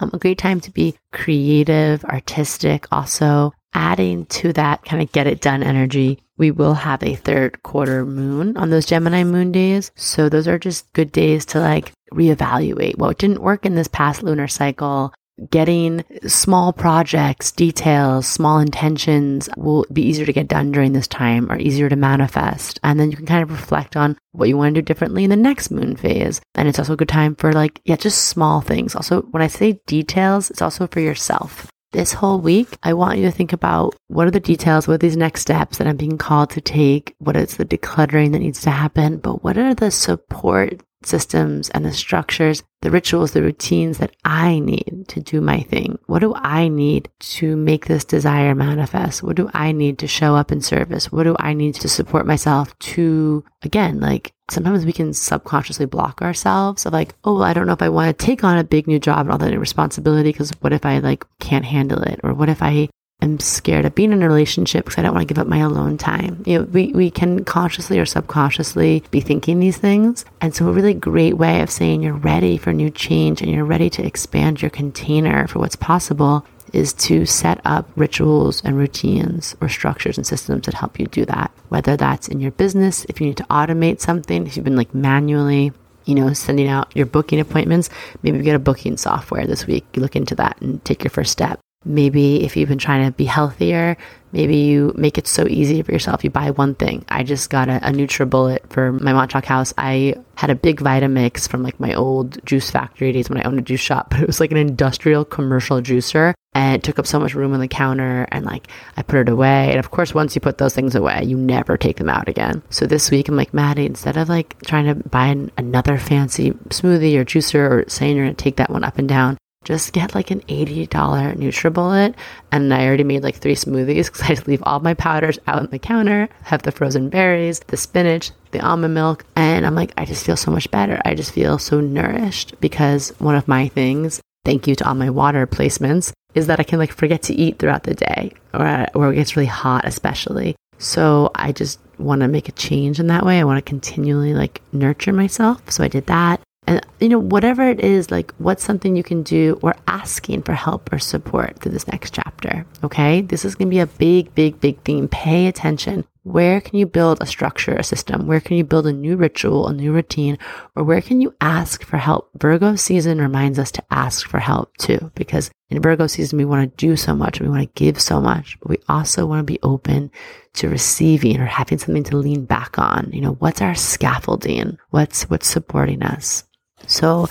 Um, 0.00 0.10
a 0.12 0.18
great 0.18 0.38
time 0.38 0.60
to 0.60 0.70
be 0.72 0.96
creative, 1.12 2.04
artistic, 2.04 2.86
also 2.90 3.52
adding 3.74 4.26
to 4.26 4.52
that 4.52 4.84
kind 4.84 5.02
of 5.02 5.12
get 5.12 5.26
it 5.26 5.40
done 5.40 5.62
energy, 5.62 6.18
we 6.36 6.50
will 6.50 6.74
have 6.74 7.02
a 7.02 7.14
third 7.14 7.62
quarter 7.62 8.04
moon 8.04 8.56
on 8.56 8.70
those 8.70 8.86
Gemini 8.86 9.24
moon 9.24 9.52
days. 9.52 9.90
So 9.94 10.28
those 10.28 10.48
are 10.48 10.58
just 10.58 10.92
good 10.92 11.12
days 11.12 11.44
to 11.46 11.60
like 11.60 11.92
reevaluate. 12.12 12.98
What 12.98 13.18
didn't 13.18 13.42
work 13.42 13.66
in 13.66 13.74
this 13.74 13.88
past 13.88 14.22
lunar 14.22 14.48
cycle 14.48 15.12
getting 15.50 16.04
small 16.26 16.72
projects, 16.72 17.52
details, 17.52 18.26
small 18.26 18.58
intentions 18.58 19.48
will 19.56 19.86
be 19.92 20.02
easier 20.02 20.26
to 20.26 20.32
get 20.32 20.48
done 20.48 20.72
during 20.72 20.92
this 20.92 21.08
time 21.08 21.50
or 21.50 21.58
easier 21.58 21.88
to 21.88 21.96
manifest. 21.96 22.78
And 22.82 22.98
then 22.98 23.10
you 23.10 23.16
can 23.16 23.26
kind 23.26 23.42
of 23.42 23.50
reflect 23.50 23.96
on 23.96 24.16
what 24.32 24.48
you 24.48 24.56
want 24.56 24.74
to 24.74 24.82
do 24.82 24.84
differently 24.84 25.24
in 25.24 25.30
the 25.30 25.36
next 25.36 25.70
moon 25.70 25.96
phase. 25.96 26.40
And 26.54 26.68
it's 26.68 26.78
also 26.78 26.94
a 26.94 26.96
good 26.96 27.08
time 27.08 27.34
for 27.36 27.52
like, 27.52 27.80
yeah, 27.84 27.96
just 27.96 28.28
small 28.28 28.60
things. 28.60 28.94
Also, 28.94 29.22
when 29.22 29.42
I 29.42 29.48
say 29.48 29.80
details, 29.86 30.50
it's 30.50 30.62
also 30.62 30.86
for 30.86 31.00
yourself. 31.00 31.68
This 31.92 32.12
whole 32.12 32.40
week, 32.40 32.76
I 32.82 32.92
want 32.92 33.18
you 33.18 33.24
to 33.26 33.30
think 33.30 33.52
about 33.52 33.94
what 34.08 34.26
are 34.26 34.32
the 34.32 34.40
details, 34.40 34.88
what 34.88 34.94
are 34.94 34.98
these 34.98 35.16
next 35.16 35.42
steps 35.42 35.78
that 35.78 35.86
I'm 35.86 35.96
being 35.96 36.18
called 36.18 36.50
to 36.50 36.60
take? 36.60 37.14
What 37.18 37.36
is 37.36 37.56
the 37.56 37.64
decluttering 37.64 38.32
that 38.32 38.40
needs 38.40 38.62
to 38.62 38.70
happen? 38.70 39.18
But 39.18 39.44
what 39.44 39.56
are 39.56 39.74
the 39.74 39.92
support 39.92 40.82
systems 41.06 41.70
and 41.70 41.84
the 41.84 41.92
structures, 41.92 42.62
the 42.82 42.90
rituals, 42.90 43.32
the 43.32 43.42
routines 43.42 43.98
that 43.98 44.14
I 44.24 44.58
need 44.58 45.06
to 45.08 45.20
do 45.20 45.40
my 45.40 45.60
thing? 45.60 45.98
What 46.06 46.20
do 46.20 46.34
I 46.36 46.68
need 46.68 47.08
to 47.20 47.56
make 47.56 47.86
this 47.86 48.04
desire 48.04 48.54
manifest? 48.54 49.22
What 49.22 49.36
do 49.36 49.50
I 49.54 49.72
need 49.72 49.98
to 49.98 50.06
show 50.06 50.36
up 50.36 50.52
in 50.52 50.60
service? 50.60 51.10
What 51.10 51.24
do 51.24 51.36
I 51.38 51.54
need 51.54 51.74
to 51.76 51.88
support 51.88 52.26
myself 52.26 52.78
to, 52.78 53.44
again, 53.62 54.00
like 54.00 54.32
sometimes 54.50 54.84
we 54.84 54.92
can 54.92 55.14
subconsciously 55.14 55.86
block 55.86 56.22
ourselves 56.22 56.84
of 56.86 56.92
like, 56.92 57.14
oh, 57.24 57.42
I 57.42 57.52
don't 57.52 57.66
know 57.66 57.72
if 57.72 57.82
I 57.82 57.88
want 57.88 58.16
to 58.16 58.26
take 58.26 58.44
on 58.44 58.58
a 58.58 58.64
big 58.64 58.86
new 58.86 58.98
job 58.98 59.20
and 59.20 59.30
all 59.30 59.38
that 59.38 59.58
responsibility 59.58 60.30
because 60.30 60.52
what 60.60 60.72
if 60.72 60.84
I 60.84 60.98
like 60.98 61.24
can't 61.40 61.64
handle 61.64 62.02
it? 62.02 62.20
Or 62.22 62.34
what 62.34 62.48
if 62.48 62.62
I 62.62 62.88
am 63.24 63.40
scared 63.40 63.84
of 63.84 63.94
being 63.94 64.12
in 64.12 64.22
a 64.22 64.28
relationship 64.28 64.84
because 64.84 64.98
I 64.98 65.02
don't 65.02 65.14
want 65.14 65.26
to 65.26 65.34
give 65.34 65.40
up 65.40 65.48
my 65.48 65.58
alone 65.58 65.98
time. 65.98 66.42
You 66.46 66.58
know, 66.58 66.64
we, 66.64 66.92
we 66.92 67.10
can 67.10 67.44
consciously 67.44 67.98
or 67.98 68.06
subconsciously 68.06 69.02
be 69.10 69.20
thinking 69.20 69.58
these 69.58 69.76
things. 69.76 70.24
And 70.40 70.54
so 70.54 70.68
a 70.68 70.72
really 70.72 70.94
great 70.94 71.36
way 71.36 71.60
of 71.60 71.70
saying 71.70 72.02
you're 72.02 72.14
ready 72.14 72.56
for 72.56 72.72
new 72.72 72.90
change 72.90 73.42
and 73.42 73.50
you're 73.50 73.64
ready 73.64 73.90
to 73.90 74.06
expand 74.06 74.62
your 74.62 74.70
container 74.70 75.48
for 75.48 75.58
what's 75.58 75.76
possible 75.76 76.46
is 76.72 76.92
to 76.92 77.24
set 77.24 77.60
up 77.64 77.88
rituals 77.94 78.62
and 78.64 78.76
routines 78.76 79.54
or 79.60 79.68
structures 79.68 80.18
and 80.18 80.26
systems 80.26 80.66
that 80.66 80.74
help 80.74 80.98
you 80.98 81.06
do 81.06 81.24
that. 81.24 81.50
Whether 81.68 81.96
that's 81.96 82.28
in 82.28 82.40
your 82.40 82.50
business, 82.52 83.04
if 83.08 83.20
you 83.20 83.26
need 83.28 83.36
to 83.36 83.44
automate 83.44 84.00
something, 84.00 84.46
if 84.46 84.56
you've 84.56 84.64
been 84.64 84.76
like 84.76 84.94
manually 84.94 85.72
you 86.06 86.14
know, 86.14 86.30
sending 86.34 86.68
out 86.68 86.94
your 86.94 87.06
booking 87.06 87.40
appointments, 87.40 87.88
maybe 88.22 88.38
get 88.42 88.54
a 88.54 88.58
booking 88.58 88.98
software 88.98 89.46
this 89.46 89.66
week. 89.66 89.86
You 89.94 90.02
look 90.02 90.14
into 90.14 90.34
that 90.34 90.60
and 90.60 90.84
take 90.84 91.02
your 91.02 91.10
first 91.10 91.32
step 91.32 91.63
Maybe 91.84 92.44
if 92.44 92.56
you've 92.56 92.68
been 92.68 92.78
trying 92.78 93.06
to 93.06 93.12
be 93.12 93.24
healthier, 93.24 93.96
maybe 94.32 94.56
you 94.56 94.92
make 94.96 95.18
it 95.18 95.26
so 95.26 95.46
easy 95.46 95.82
for 95.82 95.92
yourself. 95.92 96.24
You 96.24 96.30
buy 96.30 96.50
one 96.50 96.74
thing. 96.74 97.04
I 97.08 97.22
just 97.22 97.50
got 97.50 97.68
a, 97.68 97.76
a 97.76 97.92
NutriBullet 97.92 98.70
for 98.70 98.92
my 98.92 99.12
Montauk 99.12 99.44
house. 99.44 99.72
I 99.78 100.16
had 100.36 100.50
a 100.50 100.54
big 100.54 100.80
Vitamix 100.80 101.48
from 101.48 101.62
like 101.62 101.78
my 101.78 101.94
old 101.94 102.44
juice 102.44 102.70
factory 102.70 103.12
days 103.12 103.28
when 103.28 103.38
I 103.38 103.44
owned 103.44 103.58
a 103.58 103.62
juice 103.62 103.80
shop, 103.80 104.08
but 104.10 104.20
it 104.20 104.26
was 104.26 104.40
like 104.40 104.50
an 104.50 104.56
industrial 104.56 105.24
commercial 105.24 105.80
juicer 105.80 106.34
and 106.54 106.76
it 106.76 106.82
took 106.84 106.98
up 106.98 107.06
so 107.06 107.18
much 107.18 107.34
room 107.34 107.52
on 107.52 107.60
the 107.60 107.68
counter 107.68 108.26
and 108.30 108.44
like 108.44 108.68
I 108.96 109.02
put 109.02 109.18
it 109.20 109.28
away. 109.28 109.70
And 109.70 109.78
of 109.78 109.90
course, 109.90 110.14
once 110.14 110.34
you 110.34 110.40
put 110.40 110.58
those 110.58 110.74
things 110.74 110.94
away, 110.94 111.24
you 111.24 111.36
never 111.36 111.76
take 111.76 111.96
them 111.96 112.08
out 112.08 112.28
again. 112.28 112.62
So 112.70 112.86
this 112.86 113.10
week 113.10 113.28
I'm 113.28 113.36
like, 113.36 113.52
Madi, 113.52 113.86
instead 113.86 114.16
of 114.16 114.28
like 114.28 114.60
trying 114.62 114.86
to 114.86 115.08
buy 115.08 115.26
an, 115.26 115.50
another 115.58 115.98
fancy 115.98 116.52
smoothie 116.70 117.16
or 117.16 117.24
juicer 117.24 117.70
or 117.70 117.84
saying 117.88 118.16
you're 118.16 118.26
going 118.26 118.36
to 118.36 118.42
take 118.42 118.56
that 118.56 118.70
one 118.70 118.84
up 118.84 118.98
and 118.98 119.08
down, 119.08 119.36
just 119.64 119.92
get 119.92 120.14
like 120.14 120.30
an 120.30 120.40
$80 120.42 120.88
NutriBullet. 120.88 122.14
And 122.52 122.72
I 122.72 122.86
already 122.86 123.04
made 123.04 123.22
like 123.22 123.36
three 123.36 123.54
smoothies 123.54 124.06
because 124.06 124.20
I 124.22 124.28
just 124.28 124.46
leave 124.46 124.62
all 124.64 124.80
my 124.80 124.94
powders 124.94 125.38
out 125.46 125.60
on 125.60 125.68
the 125.70 125.78
counter, 125.78 126.28
have 126.42 126.62
the 126.62 126.72
frozen 126.72 127.08
berries, 127.08 127.60
the 127.66 127.76
spinach, 127.76 128.30
the 128.52 128.60
almond 128.60 128.94
milk. 128.94 129.24
And 129.36 129.66
I'm 129.66 129.74
like, 129.74 129.92
I 129.96 130.04
just 130.04 130.24
feel 130.24 130.36
so 130.36 130.50
much 130.50 130.70
better. 130.70 131.00
I 131.04 131.14
just 131.14 131.32
feel 131.32 131.58
so 131.58 131.80
nourished 131.80 132.60
because 132.60 133.10
one 133.18 133.34
of 133.34 133.48
my 133.48 133.68
things, 133.68 134.20
thank 134.44 134.66
you 134.66 134.74
to 134.76 134.88
all 134.88 134.94
my 134.94 135.10
water 135.10 135.46
placements, 135.46 136.12
is 136.34 136.46
that 136.48 136.60
I 136.60 136.64
can 136.64 136.78
like 136.78 136.92
forget 136.92 137.22
to 137.24 137.34
eat 137.34 137.58
throughout 137.58 137.84
the 137.84 137.94
day 137.94 138.32
or, 138.52 138.86
or 138.94 139.12
it 139.12 139.16
gets 139.16 139.36
really 139.36 139.46
hot, 139.46 139.84
especially. 139.84 140.56
So 140.78 141.30
I 141.34 141.52
just 141.52 141.78
want 141.98 142.22
to 142.22 142.28
make 142.28 142.48
a 142.48 142.52
change 142.52 142.98
in 142.98 143.06
that 143.06 143.24
way. 143.24 143.38
I 143.38 143.44
want 143.44 143.58
to 143.58 143.68
continually 143.68 144.34
like 144.34 144.60
nurture 144.72 145.12
myself. 145.12 145.70
So 145.70 145.84
I 145.84 145.88
did 145.88 146.06
that. 146.06 146.40
And, 146.66 146.84
you 146.98 147.08
know, 147.08 147.18
whatever 147.18 147.68
it 147.68 147.80
is, 147.80 148.10
like 148.10 148.32
what's 148.38 148.64
something 148.64 148.96
you 148.96 149.02
can 149.02 149.22
do 149.22 149.58
or 149.62 149.74
asking 149.86 150.42
for 150.42 150.54
help 150.54 150.92
or 150.92 150.98
support 150.98 151.58
through 151.58 151.72
this 151.72 151.88
next 151.88 152.14
chapter. 152.14 152.64
Okay. 152.82 153.20
This 153.20 153.44
is 153.44 153.54
going 153.54 153.68
to 153.68 153.74
be 153.74 153.80
a 153.80 153.86
big, 153.86 154.34
big, 154.34 154.60
big 154.60 154.80
theme. 154.82 155.08
Pay 155.08 155.46
attention. 155.46 156.04
Where 156.22 156.62
can 156.62 156.78
you 156.78 156.86
build 156.86 157.20
a 157.20 157.26
structure, 157.26 157.74
a 157.74 157.84
system? 157.84 158.26
Where 158.26 158.40
can 158.40 158.56
you 158.56 158.64
build 158.64 158.86
a 158.86 158.94
new 158.94 159.14
ritual, 159.16 159.68
a 159.68 159.74
new 159.74 159.92
routine? 159.92 160.38
Or 160.74 160.82
where 160.82 161.02
can 161.02 161.20
you 161.20 161.34
ask 161.42 161.84
for 161.84 161.98
help? 161.98 162.30
Virgo 162.38 162.76
season 162.76 163.20
reminds 163.20 163.58
us 163.58 163.70
to 163.72 163.84
ask 163.90 164.26
for 164.26 164.38
help 164.38 164.74
too, 164.78 165.12
because 165.14 165.50
in 165.68 165.82
Virgo 165.82 166.06
season, 166.06 166.38
we 166.38 166.46
want 166.46 166.70
to 166.70 166.86
do 166.86 166.96
so 166.96 167.14
much. 167.14 167.40
We 167.40 167.48
want 167.48 167.60
to 167.60 167.84
give 167.84 168.00
so 168.00 168.22
much, 168.22 168.58
but 168.60 168.70
we 168.70 168.78
also 168.88 169.26
want 169.26 169.40
to 169.40 169.52
be 169.52 169.60
open 169.62 170.10
to 170.54 170.70
receiving 170.70 171.38
or 171.38 171.44
having 171.44 171.76
something 171.76 172.04
to 172.04 172.16
lean 172.16 172.46
back 172.46 172.78
on. 172.78 173.10
You 173.12 173.20
know, 173.20 173.32
what's 173.32 173.60
our 173.60 173.74
scaffolding? 173.74 174.78
What's, 174.90 175.24
what's 175.24 175.46
supporting 175.46 176.02
us? 176.02 176.44
So 176.86 177.26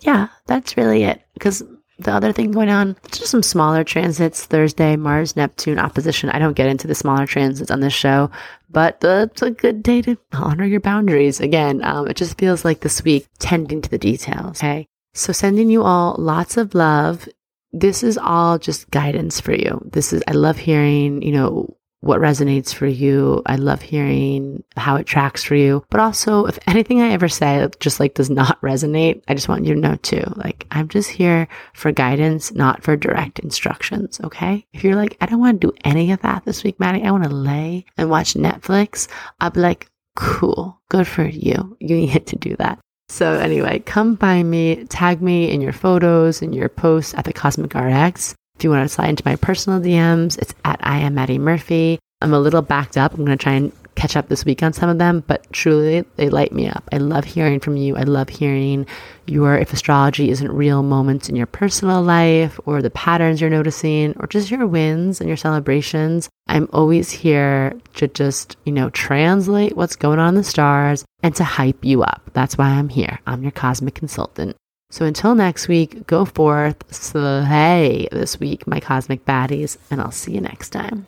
yeah, 0.00 0.28
that's 0.46 0.76
really 0.76 1.04
it. 1.04 1.22
Because 1.34 1.62
the 1.98 2.12
other 2.12 2.32
thing 2.32 2.52
going 2.52 2.70
on, 2.70 2.96
just 3.10 3.30
some 3.30 3.42
smaller 3.42 3.82
transits 3.82 4.44
Thursday, 4.44 4.94
Mars, 4.96 5.34
Neptune 5.34 5.78
opposition. 5.78 6.30
I 6.30 6.38
don't 6.38 6.56
get 6.56 6.68
into 6.68 6.86
the 6.86 6.94
smaller 6.94 7.26
transits 7.26 7.70
on 7.70 7.80
this 7.80 7.92
show, 7.92 8.30
but 8.70 8.98
it's 9.02 9.42
a 9.42 9.50
good 9.50 9.82
day 9.82 10.02
to 10.02 10.16
honor 10.32 10.64
your 10.64 10.80
boundaries. 10.80 11.40
Again, 11.40 11.82
um, 11.82 12.06
it 12.06 12.16
just 12.16 12.38
feels 12.38 12.64
like 12.64 12.80
this 12.80 13.02
week 13.02 13.26
tending 13.38 13.82
to 13.82 13.90
the 13.90 13.98
details. 13.98 14.58
Okay. 14.58 14.86
So 15.14 15.32
sending 15.32 15.70
you 15.70 15.82
all 15.82 16.14
lots 16.18 16.56
of 16.56 16.74
love. 16.74 17.28
This 17.72 18.02
is 18.02 18.16
all 18.16 18.58
just 18.58 18.90
guidance 18.90 19.40
for 19.40 19.52
you. 19.52 19.82
This 19.92 20.12
is, 20.12 20.22
I 20.28 20.32
love 20.32 20.56
hearing, 20.56 21.20
you 21.22 21.32
know, 21.32 21.76
what 22.00 22.20
resonates 22.20 22.72
for 22.72 22.86
you. 22.86 23.42
I 23.46 23.56
love 23.56 23.82
hearing 23.82 24.62
how 24.76 24.96
it 24.96 25.06
tracks 25.06 25.42
for 25.42 25.54
you. 25.54 25.84
But 25.90 26.00
also, 26.00 26.46
if 26.46 26.58
anything 26.66 27.00
I 27.00 27.10
ever 27.10 27.28
say 27.28 27.68
just 27.80 28.00
like 28.00 28.14
does 28.14 28.30
not 28.30 28.60
resonate, 28.60 29.22
I 29.28 29.34
just 29.34 29.48
want 29.48 29.64
you 29.64 29.74
to 29.74 29.80
know 29.80 29.96
too. 29.96 30.22
Like, 30.36 30.66
I'm 30.70 30.88
just 30.88 31.10
here 31.10 31.48
for 31.74 31.92
guidance, 31.92 32.52
not 32.52 32.82
for 32.82 32.96
direct 32.96 33.38
instructions. 33.40 34.20
Okay. 34.22 34.66
If 34.72 34.84
you're 34.84 34.96
like, 34.96 35.16
I 35.20 35.26
don't 35.26 35.40
want 35.40 35.60
to 35.60 35.66
do 35.68 35.76
any 35.84 36.12
of 36.12 36.20
that 36.22 36.44
this 36.44 36.62
week, 36.62 36.78
Madi, 36.78 37.02
I 37.02 37.10
want 37.10 37.24
to 37.24 37.30
lay 37.30 37.84
and 37.96 38.10
watch 38.10 38.34
Netflix, 38.34 39.08
I'll 39.40 39.50
be 39.50 39.60
like, 39.60 39.88
cool. 40.16 40.80
Good 40.88 41.06
for 41.06 41.24
you. 41.24 41.76
You 41.80 41.96
need 41.96 42.26
to 42.26 42.36
do 42.36 42.56
that. 42.56 42.78
So 43.10 43.34
anyway, 43.34 43.78
come 43.80 44.16
by 44.16 44.42
me, 44.42 44.84
tag 44.84 45.22
me 45.22 45.50
in 45.50 45.62
your 45.62 45.72
photos 45.72 46.42
and 46.42 46.54
your 46.54 46.68
posts 46.68 47.14
at 47.14 47.24
the 47.24 47.32
Cosmic 47.32 47.74
RX. 47.74 48.34
If 48.58 48.64
you 48.64 48.70
want 48.70 48.82
to 48.82 48.92
slide 48.92 49.10
into 49.10 49.22
my 49.24 49.36
personal 49.36 49.78
DMs, 49.78 50.36
it's 50.36 50.52
at 50.64 50.80
I 50.82 50.98
am 50.98 51.14
Madi 51.14 51.38
Murphy. 51.38 52.00
I'm 52.20 52.34
a 52.34 52.40
little 52.40 52.60
backed 52.60 52.96
up. 52.96 53.12
I'm 53.12 53.24
going 53.24 53.38
to 53.38 53.40
try 53.40 53.52
and 53.52 53.70
catch 53.94 54.16
up 54.16 54.28
this 54.28 54.44
week 54.44 54.64
on 54.64 54.72
some 54.72 54.90
of 54.90 54.98
them, 54.98 55.22
but 55.28 55.46
truly 55.52 56.04
they 56.16 56.28
light 56.28 56.50
me 56.52 56.68
up. 56.68 56.82
I 56.90 56.96
love 56.96 57.24
hearing 57.24 57.60
from 57.60 57.76
you. 57.76 57.96
I 57.96 58.02
love 58.02 58.28
hearing 58.28 58.84
your, 59.28 59.56
if 59.56 59.72
astrology 59.72 60.30
isn't 60.30 60.50
real 60.50 60.82
moments 60.82 61.28
in 61.28 61.36
your 61.36 61.46
personal 61.46 62.02
life 62.02 62.58
or 62.66 62.82
the 62.82 62.90
patterns 62.90 63.40
you're 63.40 63.48
noticing 63.48 64.16
or 64.18 64.26
just 64.26 64.50
your 64.50 64.66
wins 64.66 65.20
and 65.20 65.28
your 65.28 65.36
celebrations. 65.36 66.28
I'm 66.48 66.68
always 66.72 67.12
here 67.12 67.74
to 67.94 68.08
just, 68.08 68.56
you 68.64 68.72
know, 68.72 68.90
translate 68.90 69.76
what's 69.76 69.94
going 69.94 70.18
on 70.18 70.30
in 70.30 70.34
the 70.34 70.42
stars 70.42 71.04
and 71.22 71.32
to 71.36 71.44
hype 71.44 71.84
you 71.84 72.02
up. 72.02 72.28
That's 72.32 72.58
why 72.58 72.70
I'm 72.70 72.88
here. 72.88 73.20
I'm 73.24 73.42
your 73.42 73.52
cosmic 73.52 73.94
consultant. 73.94 74.56
So 74.90 75.04
until 75.04 75.34
next 75.34 75.68
week, 75.68 76.06
go 76.06 76.24
forth, 76.24 76.82
slay 76.92 78.08
this 78.10 78.40
week, 78.40 78.66
my 78.66 78.80
cosmic 78.80 79.24
baddies, 79.26 79.76
and 79.90 80.00
I'll 80.00 80.10
see 80.10 80.32
you 80.32 80.40
next 80.40 80.70
time. 80.70 81.06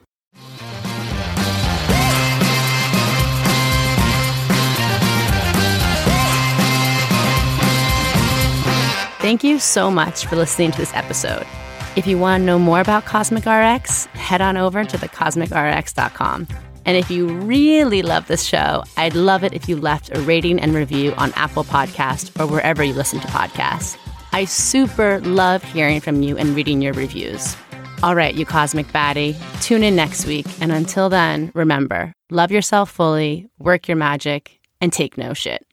Thank 9.20 9.44
you 9.44 9.58
so 9.58 9.90
much 9.90 10.26
for 10.26 10.36
listening 10.36 10.72
to 10.72 10.78
this 10.78 10.94
episode. 10.94 11.46
If 11.94 12.06
you 12.06 12.18
want 12.18 12.40
to 12.40 12.46
know 12.46 12.58
more 12.58 12.80
about 12.80 13.04
Cosmic 13.04 13.44
RX, 13.44 14.06
head 14.06 14.40
on 14.40 14.56
over 14.56 14.84
to 14.84 14.96
thecosmicrx.com. 14.96 16.48
And 16.84 16.96
if 16.96 17.10
you 17.10 17.28
really 17.28 18.02
love 18.02 18.26
this 18.26 18.44
show, 18.44 18.82
I'd 18.96 19.14
love 19.14 19.44
it 19.44 19.52
if 19.52 19.68
you 19.68 19.76
left 19.76 20.16
a 20.16 20.20
rating 20.22 20.60
and 20.60 20.74
review 20.74 21.12
on 21.16 21.32
Apple 21.34 21.64
Podcast 21.64 22.38
or 22.40 22.50
wherever 22.50 22.82
you 22.82 22.94
listen 22.94 23.20
to 23.20 23.28
podcasts. 23.28 23.96
I 24.32 24.44
super 24.44 25.20
love 25.20 25.62
hearing 25.62 26.00
from 26.00 26.22
you 26.22 26.36
and 26.36 26.54
reading 26.56 26.80
your 26.80 26.92
reviews. 26.92 27.56
All 28.02 28.14
right, 28.14 28.34
you 28.34 28.46
cosmic 28.46 28.86
baddie, 28.88 29.36
tune 29.60 29.82
in 29.82 29.94
next 29.94 30.24
week. 30.26 30.46
And 30.60 30.72
until 30.72 31.08
then, 31.08 31.52
remember 31.54 32.12
love 32.30 32.50
yourself 32.50 32.90
fully, 32.90 33.48
work 33.58 33.88
your 33.88 33.96
magic, 33.96 34.60
and 34.80 34.92
take 34.92 35.18
no 35.18 35.34
shit. 35.34 35.66